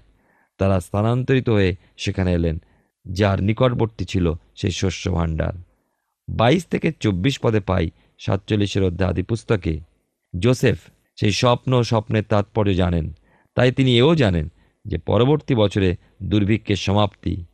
তারা 0.58 0.80
স্থানান্তরিত 0.80 1.49
হয়ে 1.49 1.75
সেখানে 1.97 2.34
এলেন, 2.34 2.62
যার 3.06 3.43
নিকটবর্তী 3.43 4.06
ছিল 4.06 4.34
সেই 4.56 4.71
শস্য 4.71 5.12
ভাণ্ডার। 5.12 5.53
বাইশ 6.30 6.65
থেকে 6.65 6.91
চব্বিশ 6.99 7.39
পদে 7.39 7.60
পাই 7.60 7.89
সাতচল্লিশের 8.19 8.84
অধ্যায় 8.84 9.10
আদি 9.10 9.23
পুস্তকে। 9.23 9.80
জোসেফ 10.39 10.77
সেই 11.15 11.32
স্বপ্ন 11.32 11.82
স্বপ্নের 11.82 12.23
তাৎপর্য 12.23 12.73
জানেন। 12.73 13.13
তাই 13.56 13.71
তিনি 13.71 13.97
এও 13.97 14.15
জানেন 14.15 14.51
যে 14.86 14.97
পরবর্তী 14.97 15.56
বছরে 15.56 15.95
দুর্ভিক্ষের 16.23 16.75
সমাপ্তি। 16.75 17.45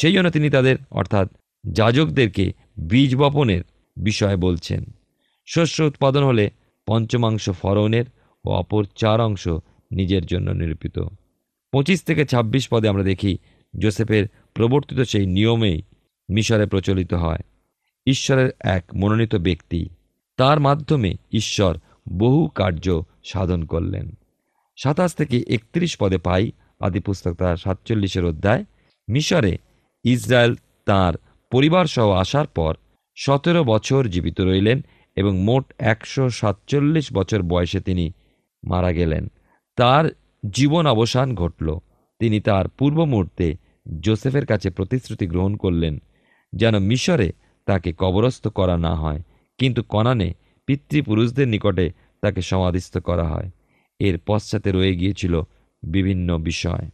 সেই 0.00 0.12
জন্য 0.12 0.30
তিনি 0.30 0.50
তাদের, 0.50 0.76
অর্থাৎ 0.90 1.30
যাজকদেরকে 1.70 2.52
বীজ 2.90 3.16
বপনের 3.16 3.62
বিষয়ে 3.96 4.36
বলছেন। 4.36 4.84
শস্য 5.46 5.82
উৎপাদন 5.82 6.24
হলে 6.24 6.50
পঞ্চমাংশ 6.86 7.50
ফরৌনের 7.50 8.04
ও 8.44 8.50
অপর 8.50 8.84
চার 8.96 9.20
অংশ 9.20 9.48
নিজের 9.92 10.26
জন্য 10.26 10.50
নিরূপিত। 10.50 10.98
পঁচিশ 11.72 12.02
থেকে 12.02 12.24
২৬ 12.24 12.68
পদে 12.68 12.88
আমরা 12.88 13.02
দেখি 13.02 13.38
জোসেফের 13.78 14.26
প্রবর্তিত 14.54 15.00
সেই 15.00 15.26
নিয়মেই 15.26 15.82
মিশরে 16.30 16.66
প্রচলিত 16.66 17.14
হয়। 17.14 17.38
ঈশ্বরের 18.06 18.50
এক 18.60 18.84
মনোনীত 18.94 19.34
ব্যক্তি। 19.34 19.88
তার 20.36 20.60
মাধ্যমে 20.60 21.14
ঈশ্বর 21.32 21.78
বহু 22.08 22.48
কার্য 22.48 23.02
সাধন 23.24 23.64
করলেন। 23.64 24.12
সাতাশ 24.76 25.14
থেকে 25.14 25.44
একত্রিশ 25.48 25.96
পদে 25.96 26.18
পাই 26.18 26.52
আদিপুস্তক 26.80 27.34
তার 27.34 27.56
সাতচল্লিশের 27.56 28.24
অধ্যায়। 28.24 28.64
মিশরে 29.10 29.58
ইসরায়েল 30.06 30.54
তার 30.86 31.14
পরিবার 31.52 31.86
সহ 31.86 32.08
আসার 32.10 32.46
পর 32.46 32.72
সতেরো 33.16 33.62
বছর 33.64 34.02
জীবিত 34.06 34.38
রইলেন 34.40 34.78
এবং 35.16 35.32
মোট 35.38 35.64
একশো 35.78 36.24
সাতচল্লিশ 36.30 37.06
বছর 37.12 37.40
বয়সে 37.42 37.80
তিনি 37.80 38.06
মারা 38.62 38.90
গেলেন। 38.92 39.24
তার 39.78 40.04
জীবন 40.50 40.84
অবসান 40.86 41.28
ঘটল। 41.34 41.68
তিনি 42.20 42.38
তার 42.40 42.64
পূর্ব 42.68 42.98
মুহূর্তে 43.04 43.46
জোসেফের 44.00 44.46
কাছে 44.46 44.68
প্রতিশ্রুতি 44.70 45.26
গ্রহণ 45.26 45.56
করলেন 45.56 45.94
যেন 46.52 46.74
মিশরে 46.78 47.28
তাকে 47.66 47.90
কবরস্থ 47.98 48.44
করা 48.48 48.76
না 48.76 48.92
হয়, 48.94 49.20
কিন্তু 49.58 49.80
কনানে 49.82 50.28
পিতৃপুরুষদের 50.68 51.48
নিকটে 51.48 51.86
তাকে 52.22 52.40
সমাধিস্থ 52.42 52.94
করা 52.98 53.24
হয়। 53.24 53.48
এর 54.00 54.16
পশ্চাতে 54.26 54.68
রয়ে 54.72 54.94
গিয়েছিল 54.94 55.34
বিভিন্ন 55.82 56.28
বিষয়। 56.38 56.84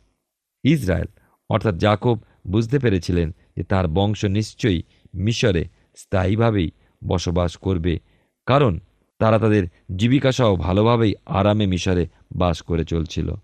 ইসরায়েল, 0.65 1.11
অর্থাৎ 1.51 1.75
জাকব 1.75 2.17
বুঝতে 2.45 2.79
পেরেছিলেন 2.79 3.35
যে 3.57 3.63
তার 3.65 3.89
বংশ 3.89 4.25
নিশ্চয়ই 4.25 4.83
মিশরে 5.15 5.65
স্থায়ীভাবেই 5.97 6.71
বসবাস 7.09 7.57
করবে, 7.57 7.99
কারণ 8.47 8.79
তারা 9.19 9.39
তাদের 9.39 9.65
জীবিকাসহ 9.97 10.57
ভালোভাবেই 10.57 11.15
আরামে 11.27 11.67
মিশরে 11.67 12.07
বাস 12.33 12.63
করে 12.63 12.85
চলছিল। 12.85 13.35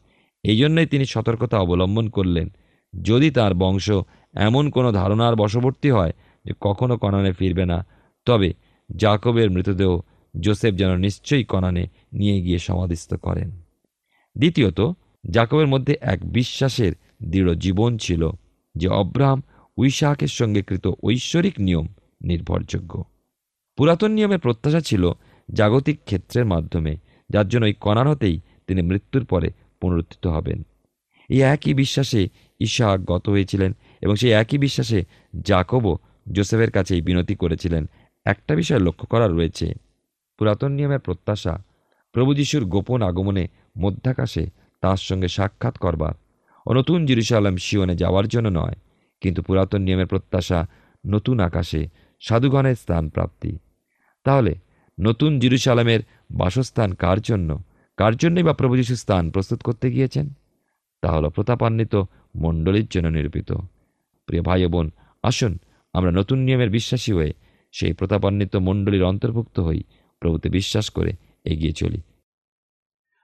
এই 0.44 0.56
জন্যই 0.56 0.86
তিনি 0.86 1.04
সতর্কতা 1.04 1.58
অবলম্বন 1.58 2.08
করলেন। 2.08 2.48
যদি 2.94 3.30
তার 3.30 3.54
বংশ 3.54 3.90
এমন 4.34 4.70
কোনো 4.70 4.92
ধারণার 4.92 5.36
বশবর্তী 5.36 5.90
হয় 5.90 6.12
যে 6.44 6.52
কখনো 6.60 6.96
কনানে 6.96 7.32
ফিরবে 7.32 7.66
না, 7.66 7.86
তবে 8.26 8.52
জাকবের 8.96 9.50
মৃতদেহ 9.50 10.00
জোসেফ 10.40 10.74
যেন 10.74 10.96
নিশ্চয়ই 10.96 11.44
কনানে 11.44 11.88
নিয়ে 12.12 12.42
গিয়ে 12.42 12.58
সমাধিস্থ 12.58 13.14
করেন। 13.14 13.50
দ্বিতীয়ত, 14.36 14.92
জাকবের 15.30 15.66
মধ্যে 15.66 15.96
এক 16.00 16.32
বিশ্বাসের 16.32 16.92
দৃঢ় 17.22 17.54
জীবন 17.54 17.96
ছিল। 17.96 18.30
যে 18.78 18.88
অব্রাহাম 18.88 19.42
উইসাহাকের 19.76 20.32
সঙ্গে 20.38 20.62
কৃত 20.62 20.86
ঐশ্বরিক 21.02 21.56
নিয়ম 21.60 21.86
নির্ভরযোগ্য। 22.22 22.92
পুরাতন 23.78 24.10
নিয়মের 24.10 24.38
প্রত্যাশা 24.38 24.80
ছিল 24.80 25.04
জাগতিক 25.48 25.98
ক্ষেত্রের 26.04 26.44
মাধ্যমে, 26.44 26.92
যার 27.30 27.46
জন্য 27.48 27.64
ওই 27.64 27.76
কণার 27.80 28.08
হতেই 28.08 28.36
তিনি 28.66 28.80
মৃত্যুর 28.82 29.24
পরে 29.24 29.48
পুনরুত্থিত 29.80 30.24
হবেন। 30.26 30.58
এই 31.30 31.40
একই 31.54 31.74
বিশ্বাসে 31.74 32.22
ইশাক 32.60 32.98
গত 33.04 33.24
হয়েছিলেন 33.28 33.70
এবং 34.00 34.14
সেই 34.16 34.32
একই 34.32 34.58
বিশ্বাসে 34.58 35.00
জাকবও 35.40 35.98
জোসেফের 36.32 36.70
কাছেই 36.70 37.00
বিনতি 37.00 37.34
করেছিলেন। 37.34 37.82
একটা 38.26 38.52
বিষয় 38.54 38.80
লক্ষ্য 38.80 39.06
করা 39.06 39.26
রয়েছে, 39.28 39.66
পুরাতন 40.38 40.70
নিয়মের 40.72 40.98
প্রত্যাশা 40.98 41.54
প্রভু 42.14 42.30
যিশুর 42.34 42.64
গোপন 42.64 43.00
আগমনে 43.02 43.44
মধ্যাকাশে 43.78 44.44
তার 44.82 45.00
সঙ্গে 45.08 45.28
সাক্ষাৎ 45.28 45.74
করবার 45.78 46.14
ও 46.68 46.70
নতুন 46.78 46.98
জিরুসালাম 47.08 47.56
শিওনে 47.66 47.94
যাওয়ার 48.02 48.26
জন্য 48.28 48.48
নয়, 48.60 48.76
কিন্তু 49.22 49.40
পুরাতন 49.46 49.80
নিয়মের 49.86 50.10
প্রত্যাশা 50.12 50.58
নতুন 51.04 51.36
আকাশে 51.40 51.80
সাধুগণের 52.22 52.76
স্থান 52.82 53.04
প্রাপ্তি। 53.08 53.52
তাহলে 54.26 54.52
নতুন 54.98 55.30
জিরুসালামের 55.42 56.00
বাসস্থান 56.40 56.90
কার 57.02 57.18
জন্য? 57.20 57.50
কার 57.98 58.14
জন্যই 58.16 58.44
বা 58.48 58.54
প্রভু 58.60 58.74
যিশু 58.76 58.94
স্থান 59.02 59.24
প্রস্তুত 59.30 59.60
করতে 59.62 59.86
গিয়েছেন? 59.94 60.26
তা 61.02 61.08
হলো 61.12 61.28
প্রতাপান্বিত 61.30 61.94
মণ্ডলীর 62.36 62.88
জন্য 62.90 63.08
নিরূপিত। 63.08 63.50
প্রিয় 64.28 64.42
ভাই 64.42 64.60
বোন, 64.74 64.86
আসুন 65.24 65.52
আমরা 65.94 66.10
নতুন 66.10 66.38
নিয়মের 66.38 66.70
বিশ্বাসী 66.70 67.10
হয়ে 67.12 67.32
সেই 67.74 67.92
প্রতাপান্বিত 67.92 68.52
মণ্ডলীর 68.66 69.08
অন্তর্ভুক্ত 69.10 69.56
হই, 69.60 69.80
প্রভুতে 70.22 70.48
বিশ্বাস 70.48 70.86
করে 70.90 71.12
এগিয়ে 71.44 71.74
চলি। 71.80 72.00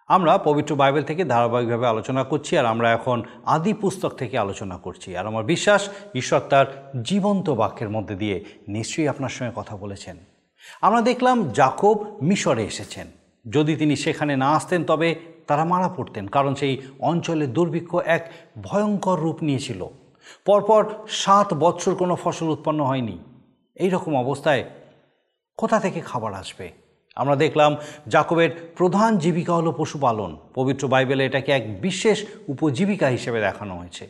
আমরা 0.07 0.39
পবিত্র 0.39 0.75
বাইবেল 0.75 1.03
থেকে 1.03 1.25
ধারাবাহিকভাবে 1.25 1.87
আলোচনা 1.87 2.25
করছি 2.25 2.59
আর 2.59 2.67
আমরা 2.67 2.93
এখন 2.93 3.23
আদি 3.45 3.73
পুস্তক 3.73 4.09
থেকে 4.09 4.39
আলোচনা 4.39 4.77
করছি। 4.77 5.17
আর 5.17 5.27
আমার 5.27 5.45
বিশ্বাস, 5.45 5.89
ঈশ্বর 6.15 6.41
তার 6.41 6.93
জীবন্ত 7.03 7.51
বাক্যের 7.51 7.91
মধ্যে 7.91 8.15
দিয়ে 8.15 8.45
নিশ্চয়ই 8.69 9.09
আপনার 9.09 9.29
সঙ্গে 9.29 9.53
কথা 9.57 9.77
বলেছেন। 9.77 10.17
আমরা 10.81 11.01
দেখলাম 11.01 11.51
জাকব 11.51 12.19
মিশরে 12.23 12.65
এসেছেন। 12.65 13.07
যদি 13.51 13.77
তিনি 13.77 13.97
সেখানে 13.97 14.37
না 14.37 14.51
আসতেন, 14.51 14.85
তবে 14.85 15.15
তারা 15.47 15.65
মারা 15.65 15.89
পড়তেন, 15.89 16.27
কারণ 16.27 16.55
সেই 16.55 16.83
অঞ্চলে 16.99 17.47
দুর্ভিক্ষ 17.47 17.95
এক 17.95 18.33
ভয়ঙ্কর 18.63 19.21
রূপ 19.21 19.43
নিয়েছিল। 19.43 19.87
পরপর 20.45 20.95
সাত 21.09 21.55
বছর 21.55 21.95
কোনো 21.95 22.17
ফসল 22.17 22.47
উৎপন্ন 22.47 22.85
হয়নি। 22.85 23.19
এই 23.75 23.91
রকম 23.91 24.17
অবস্থায় 24.17 24.65
কোথা 25.57 25.81
থেকে 25.81 26.01
খাবার 26.01 26.35
আসবে? 26.35 26.84
আমরা 27.17 27.37
দেখলাম 27.37 27.77
জাকবের 28.09 28.51
প্রধান 28.77 29.19
জীবিকা 29.19 29.55
হলো 29.55 29.73
পশুপালন। 29.73 30.37
পবিত্র 30.55 30.89
বাইবেলে 30.89 31.25
এটাকে 31.25 31.53
এক 31.53 31.81
বিশেষ 31.81 32.25
উপজীবিকা 32.49 33.07
হিসেবে 33.07 33.41
দেখানো 33.41 33.79
হয়েছে। 33.79 34.09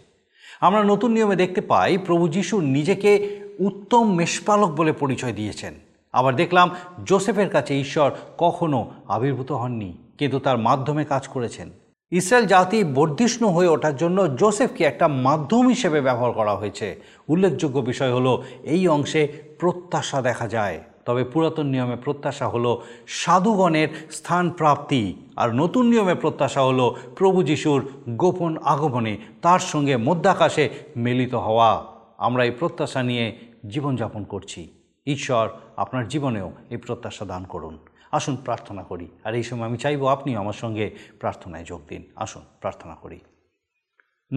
আমরা 0.60 0.84
নতুন 0.84 1.12
নিয়মে 1.12 1.36
দেখতে 1.36 1.60
পাই, 1.60 1.98
প্রভু 1.98 2.28
যিশু 2.28 2.60
নিজেকে 2.60 3.40
উত্তম 3.58 4.14
মেষপালক 4.14 4.70
বলে 4.70 4.92
পরিচয় 4.92 5.32
দিয়েছেন। 5.32 5.74
আবার 6.12 6.36
দেখলাম, 6.36 6.70
জোসেফের 7.04 7.48
কাছে 7.48 7.80
ঈশ্বর 7.80 8.10
কখনো 8.38 8.90
আবির্ভূত 9.08 9.52
হননি, 9.52 9.92
কিন্তু 10.18 10.38
তার 10.38 10.58
মাধ্যমে 10.58 11.04
কাজ 11.04 11.28
করেছেন। 11.28 11.70
ইসরায়েল 12.10 12.46
জাতি 12.46 12.84
বর্ধিষ্ণু 12.84 13.48
হয়ে 13.48 13.68
ওঠার 13.68 13.96
জন্য 13.96 14.36
জোসেফকে 14.36 14.84
একটা 14.84 15.08
মাধ্যম 15.08 15.68
হিসেবে 15.68 16.00
ব্যবহার 16.00 16.32
করা 16.32 16.54
হয়েছে। 16.54 17.00
উল্লেখযোগ্য 17.28 17.80
বিষয় 17.80 18.12
হলো, 18.12 18.42
এই 18.64 18.88
অংশে 18.88 19.28
প্রত্যাশা 19.58 20.22
দেখা 20.22 20.48
যায়। 20.48 20.78
তবে 21.04 21.24
পুরাতন 21.24 21.66
নিয়মে 21.66 21.96
প্রত্যাশা 21.96 22.48
হলো 22.48 22.82
সাধুগণের 23.06 23.88
স্থান 24.10 24.50
প্রাপ্তি। 24.50 25.14
আর 25.36 25.54
নতুন 25.54 25.86
নিয়মে 25.86 26.14
প্রত্যাশা 26.14 26.62
হলো 26.62 26.96
প্রভু 27.16 27.42
যিশুর 27.42 27.92
গোপন 28.08 28.56
আগমনে 28.56 29.18
তার 29.42 29.58
সঙ্গে 29.58 29.96
মধ্যাকাশে 29.96 30.70
মিলিত 30.96 31.34
হওয়া। 31.34 31.84
আমরা 32.18 32.44
এই 32.44 32.50
প্রত্যাশা 32.50 33.02
নিয়ে 33.02 33.38
জীবনযাপন 33.66 34.24
করছি। 34.24 34.68
ঈশ্বর 35.06 35.48
আপনার 35.76 36.08
জীবনেও 36.08 36.52
এই 36.70 36.76
প্রত্যাশা 36.76 37.24
দান 37.24 37.44
করুন। 37.44 37.78
আসুন 38.12 38.36
প্রার্থনা 38.36 38.82
করি। 38.82 39.08
আর 39.24 39.34
এই 39.34 39.42
সময় 39.42 39.68
আমি 39.68 39.78
চাইব 39.78 40.06
আপনিও 40.06 40.38
আমার 40.38 40.52
সঙ্গে 40.52 40.96
প্রার্থনায় 41.20 41.64
যোগ 41.64 41.80
দিন। 41.88 42.02
আসুন, 42.16 42.42
প্রার্থনা 42.60 42.94
করি। 42.94 43.20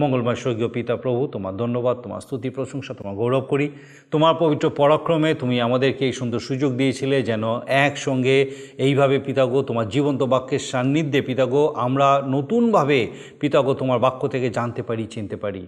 মঙ্গলময় 0.00 0.38
স্বর্গীয় 0.42 0.68
পিতা 0.68 0.94
প্রভু, 0.96 1.26
তোমার 1.26 1.54
ধন্যবাদ, 1.56 1.96
তোমার 2.04 2.20
স্তুতি, 2.20 2.48
প্রশংসা, 2.50 2.92
তোমার 2.94 3.14
গৌরব 3.14 3.44
করি। 3.52 3.66
তোমার 4.10 4.34
পবিত্র 4.38 4.66
পরাক্রমে 4.70 5.30
তুমি 5.34 5.56
আমাদেরকে 5.60 6.02
এই 6.06 6.12
সুন্দর 6.12 6.40
সুযোগ 6.48 6.70
দিয়েছিলে 6.72 7.16
যেন 7.22 7.44
একসঙ্গে 7.86 8.36
এইভাবে 8.78 9.16
পিতাগো, 9.18 9.58
তোমার 9.62 9.88
জীবন্ত 9.88 10.20
বাক্যের 10.22 10.62
সান্নিধ্যে 10.70 11.20
পিতাগো, 11.22 11.62
আমরা 11.86 12.08
নতুনভাবে 12.28 12.98
পিতাগো, 13.40 13.72
তোমার 13.74 13.98
বাক্য 13.98 14.22
থেকে 14.28 14.48
জানতে 14.50 14.82
পারি, 14.82 15.04
চিনতে 15.06 15.36
পারি। 15.36 15.62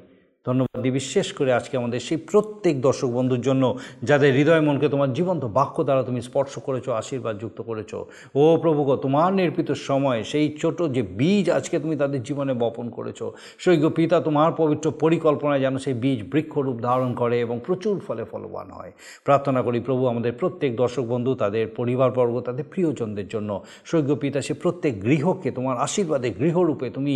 ধন্যবাদ 0.47 0.79
দিই 0.83 0.95
বিশেষ 1.01 1.29
করে 1.39 1.51
আজকে 1.53 1.75
আমাদের 1.81 2.01
সেই 2.09 2.21
প্রত্যেক 2.31 2.75
দর্শক 2.87 3.11
বন্ধুর 3.19 3.43
জন্য 3.49 3.65
যাদের 4.09 4.31
হৃদয় 4.39 4.63
মনকে 4.67 4.87
তোমার 4.95 5.11
জীবন্ত 5.19 5.43
বাক্য 5.59 5.77
দ্বারা 5.87 6.03
তুমি 6.09 6.21
স্পর্শ 6.29 6.53
করেছ, 6.67 6.87
আশীর্বাদ 7.01 7.35
যুক্ত 7.43 7.59
করেছ। 7.63 7.93
ও 8.41 8.43
প্রভু 8.63 8.81
গো, 8.89 8.95
তোমার 8.97 9.31
নির্পিত 9.41 9.71
সময়, 9.89 10.21
সেই 10.23 10.47
ছোট 10.63 10.79
যে 10.97 11.03
বীজ 11.19 11.47
আজকে 11.59 11.77
তুমি 11.81 11.95
তাদের 12.03 12.21
জীবনে 12.29 12.53
বপন 12.63 12.87
করেছ 12.97 13.21
সৈক্য 13.65 13.87
পিতা 13.99 14.17
তোমার 14.21 14.51
পবিত্র 14.61 14.87
পরিকল্পনায় 15.03 15.63
যেন 15.65 15.75
সেই 15.85 15.97
বীজ 16.03 16.21
বৃক্ষরূপ 16.33 16.77
ধারণ 16.89 17.11
করে 17.15 17.37
এবং 17.41 17.57
প্রচুর 17.67 17.95
ফলে 18.07 18.23
ফলবান 18.25 18.69
হয়। 18.71 18.93
প্রার্থনা 19.27 19.61
করি 19.67 19.79
প্রভু 19.81 20.03
আমাদের 20.13 20.33
প্রত্যেক 20.33 20.73
দর্শক 20.83 21.05
বন্ধু, 21.05 21.31
তাদের 21.35 21.65
পরিবারবর্গ, 21.79 22.35
তাদের 22.49 22.67
প্রিয়জনদের 22.73 23.29
জন্য 23.29 23.51
সৈক্য 23.91 24.13
পিতা 24.23 24.39
সে 24.47 24.55
প্রত্যেক 24.63 24.95
গৃহকে 25.07 25.49
তোমার 25.51 25.77
আশীর্বাদে 25.87 26.29
গৃহরূপে 26.41 26.87
তুমি 26.97 27.15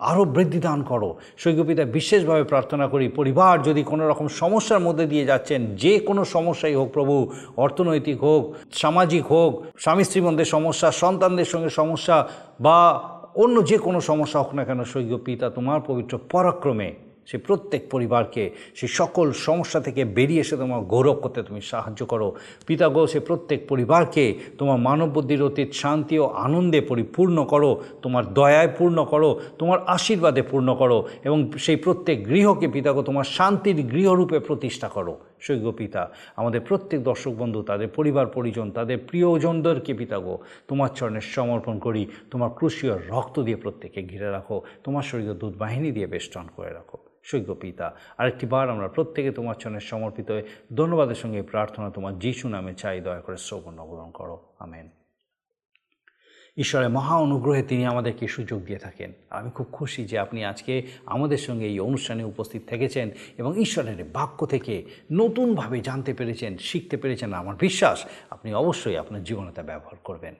আরও 0.00 0.24
বৃদ্ধি 0.24 0.60
দান 0.60 0.82
করো। 0.82 1.16
সৈক্যপিতা 1.36 1.84
বিশেষভাবে 1.84 2.44
প্রার্থনা 2.44 2.88
করি, 2.88 3.08
পরিবার 3.08 3.62
যদি 3.62 3.82
কোনো 3.82 4.08
রকম 4.08 4.28
সমস্যার 4.28 4.80
মধ্যে 4.80 5.06
দিয়ে 5.06 5.24
যাচ্ছেন, 5.24 5.76
যে 5.76 6.00
কোনো 6.00 6.24
সমস্যাই 6.24 6.74
হোক 6.74 6.88
প্রভু, 6.92 7.14
অর্থনৈতিক 7.56 8.18
হোক, 8.22 8.54
সামাজিক 8.72 9.24
হোক, 9.30 9.64
স্বামী 9.78 10.04
স্ত্রী 10.04 10.20
মধ্যে 10.20 10.44
সমস্যা, 10.44 10.90
সন্তানদের 10.92 11.44
সঙ্গে 11.44 11.70
সমস্যা 11.70 12.28
বা 12.60 12.78
অন্য 13.36 13.66
যে 13.66 13.78
কোনো 13.78 14.00
সমস্যা 14.00 14.38
হোক 14.38 14.54
না 14.54 14.64
কেন 14.64 14.84
সৈক্য 14.84 15.18
পিতা 15.24 15.50
তোমার 15.50 15.80
পবিত্র 15.86 16.18
পরাক্রমে 16.32 17.07
সে 17.28 17.36
প্রত্যেক 17.38 17.82
পরিবারকে 17.90 18.44
সে 18.78 18.86
সকল 19.00 19.26
সমস্যা 19.46 19.80
থেকে 19.80 20.02
বেরিয়ে 20.16 20.42
এসে 20.44 20.56
তোমার 20.56 20.80
গৌরব 20.92 21.16
করতে 21.24 21.40
তুমি 21.42 21.60
সাহায্য 21.72 22.00
করো। 22.06 22.28
পিতা 22.66 22.86
গো 22.88 23.02
সে 23.12 23.20
প্রত্যেক 23.20 23.60
পরিবারকে 23.68 24.24
তোমার 24.58 24.78
মানব 24.78 25.08
বুদ্ধির 25.14 25.42
অতীত, 25.42 25.70
শান্তি 25.72 26.14
ও 26.18 26.26
আনন্দে 26.46 26.80
পরিপূর্ণ 26.80 27.36
করো, 27.44 27.70
তোমার 28.02 28.24
দয়ায় 28.34 28.70
পূর্ণ 28.78 28.98
করো, 29.04 29.30
তোমার 29.58 29.78
আশীর্বাদে 29.86 30.42
পূর্ণ 30.42 30.68
করো 30.74 30.98
এবং 31.24 31.38
সেই 31.64 31.78
প্রত্যেক 31.84 32.16
গৃহকে 32.28 32.66
পিতাগো 32.68 33.02
তোমার 33.02 33.26
শান্তির 33.36 33.78
গৃহরূপে 33.92 34.38
প্রতিষ্ঠা 34.38 34.88
করো। 34.88 35.14
সৈক্য 35.40 35.72
পিতা 35.72 36.12
আমাদের 36.36 36.60
প্রত্যেক 36.60 37.02
দর্শক 37.02 37.30
বন্ধু, 37.30 37.62
তাদের 37.62 37.88
পরিবার, 37.88 38.26
পরিজন, 38.26 38.70
তাদের 38.70 38.98
প্রিয়জনদেরকে 38.98 39.94
পিতা 39.94 40.18
গো, 40.18 40.38
তোমার 40.68 40.88
চরণে 40.88 41.20
সমর্পণ 41.20 41.78
করি। 41.78 42.06
তোমার 42.30 42.50
ক্রুশীয় 42.50 42.98
রক্ত 43.08 43.40
দিয়ে 43.40 43.56
প্রত্যেককে 43.56 44.02
ঘিরে 44.02 44.30
রাখো। 44.30 44.62
তোমার 44.84 45.02
শরীর 45.02 45.32
দুধ 45.32 45.56
বাহিনী 45.56 45.92
দিয়ে 45.92 46.06
বেষ্টন 46.06 46.46
করে 46.56 46.72
রাখো। 46.72 46.98
সৈক্য 47.24 47.54
পিতা 47.54 47.96
আরেকটি 48.18 48.46
বার 48.46 48.70
আমরা 48.70 48.88
প্রত্যেকে 48.88 49.30
তোমার 49.30 49.54
চরণে 49.54 49.80
সমর্পিত 49.80 50.30
হয়ে 50.30 50.42
ধন্যবাদের 50.76 51.14
সঙ্গে 51.14 51.42
প্রার্থনা 51.42 51.90
তোমার 51.90 52.18
যিশু 52.18 52.48
নামে 52.48 52.74
চাই। 52.74 53.00
দয়া 53.00 53.20
করে 53.20 53.36
শ্রবণ 53.36 53.76
গ্রহণ 53.76 54.10
করো। 54.10 54.42
আমেন। 54.58 54.97
ঈশ্বরের 56.58 56.88
মহা 56.88 57.16
অনুগ্রহে 57.16 57.62
তিনি 57.62 57.86
আমাদেরকে 57.86 58.28
সুযোগ 58.28 58.64
দিয়ে 58.64 58.78
থাকেন। 58.78 59.12
আমি 59.30 59.50
খুব 59.50 59.66
খুশি 59.72 60.04
যে 60.04 60.18
আপনি 60.18 60.44
আজকে 60.44 60.82
আমাদের 61.06 61.38
সঙ্গে 61.38 61.66
এই 61.66 61.80
অনুষ্ঠানে 61.80 62.24
উপস্থিত 62.24 62.62
থেকেছেন 62.66 63.10
এবং 63.38 63.60
ঈশ্বরের 63.60 64.04
বাক্য 64.04 64.46
থেকে 64.46 64.84
নতুনভাবে 65.12 65.80
জানতে 65.80 66.14
পেরেছেন, 66.14 66.58
শিখতে 66.58 66.96
পেরেছেন 66.96 67.32
আমার 67.32 67.56
বিশ্বাস। 67.56 68.04
আপনি 68.30 68.54
অবশ্যই 68.54 68.96
আপনার 68.96 69.24
জীবনে 69.24 69.52
তা 69.52 69.62
ব্যবহার 69.62 69.96
করবেন। 70.04 70.34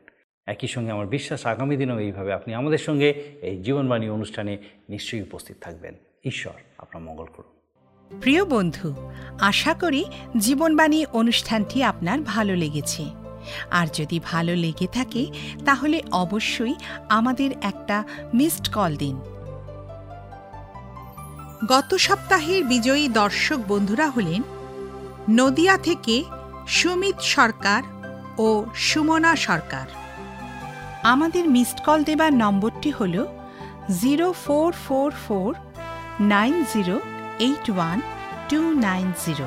একই 0.46 0.66
সঙ্গে 0.66 0.90
আমার 0.90 1.06
বিশ্বাস, 1.06 1.46
আগামী 1.46 1.76
দিনেও 1.76 1.98
এইভাবে 1.98 2.32
আপনি 2.32 2.54
আমাদের 2.54 2.78
সঙ্গে 2.78 3.10
এই 3.42 3.62
জীবনবাণী 3.62 4.08
অনুষ্ঠানে 4.08 4.58
নিশ্চয়ই 4.88 5.22
উপস্থিত 5.22 5.56
থাকবেন। 5.60 5.94
ঈশ্বর 6.24 6.52
আপনার 6.78 7.02
মঙ্গল 7.02 7.24
করুন। 7.24 8.20
প্রিয় 8.20 8.44
বন্ধু, 8.44 8.94
আশা 9.40 9.74
করি 9.74 10.04
জীবনবাণী 10.38 11.06
অনুষ্ঠানটি 11.12 11.82
আপনার 11.82 12.20
ভালো 12.20 12.56
লেগেছে। 12.56 13.17
আর 13.70 13.86
যদি 13.94 14.20
ভালো 14.24 14.54
লেগে 14.54 14.86
থাকে, 14.86 15.26
তাহলে 15.64 16.02
অবশ্যই 16.12 16.74
আমাদের 17.08 17.50
একটা 17.62 18.04
মিসড 18.34 18.66
কল 18.74 18.96
দিন। 18.96 19.20
গত 21.68 21.94
সপ্তাহের 21.94 22.64
বিজয়ী 22.64 23.08
দর্শক 23.08 23.58
বন্ধুরা 23.68 24.06
হলেন 24.10 24.42
নদিয়া 25.30 25.76
থেকে 25.78 26.24
সুমিত 26.66 27.18
সরকার 27.20 27.82
ও 28.38 28.66
সুমনা 28.74 29.36
সরকার। 29.36 29.86
আমাদের 31.02 31.48
মিসড 31.48 31.78
কল 31.84 32.04
দেবার 32.04 32.32
নম্বরটি 32.32 32.90
হল 32.90 33.26
zero 34.00 34.32
four 34.32 34.72
four 34.72 35.10
four 35.28 35.54
nine 36.20 36.64
zero 36.74 37.00
eight 37.38 37.70
one 37.70 38.00
two 38.48 38.70
nine 38.70 39.12
zero. 39.26 39.46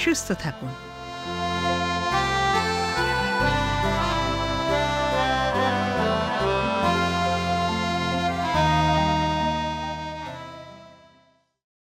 সুস্থ 0.00 0.28
থাকুন। 0.32 0.91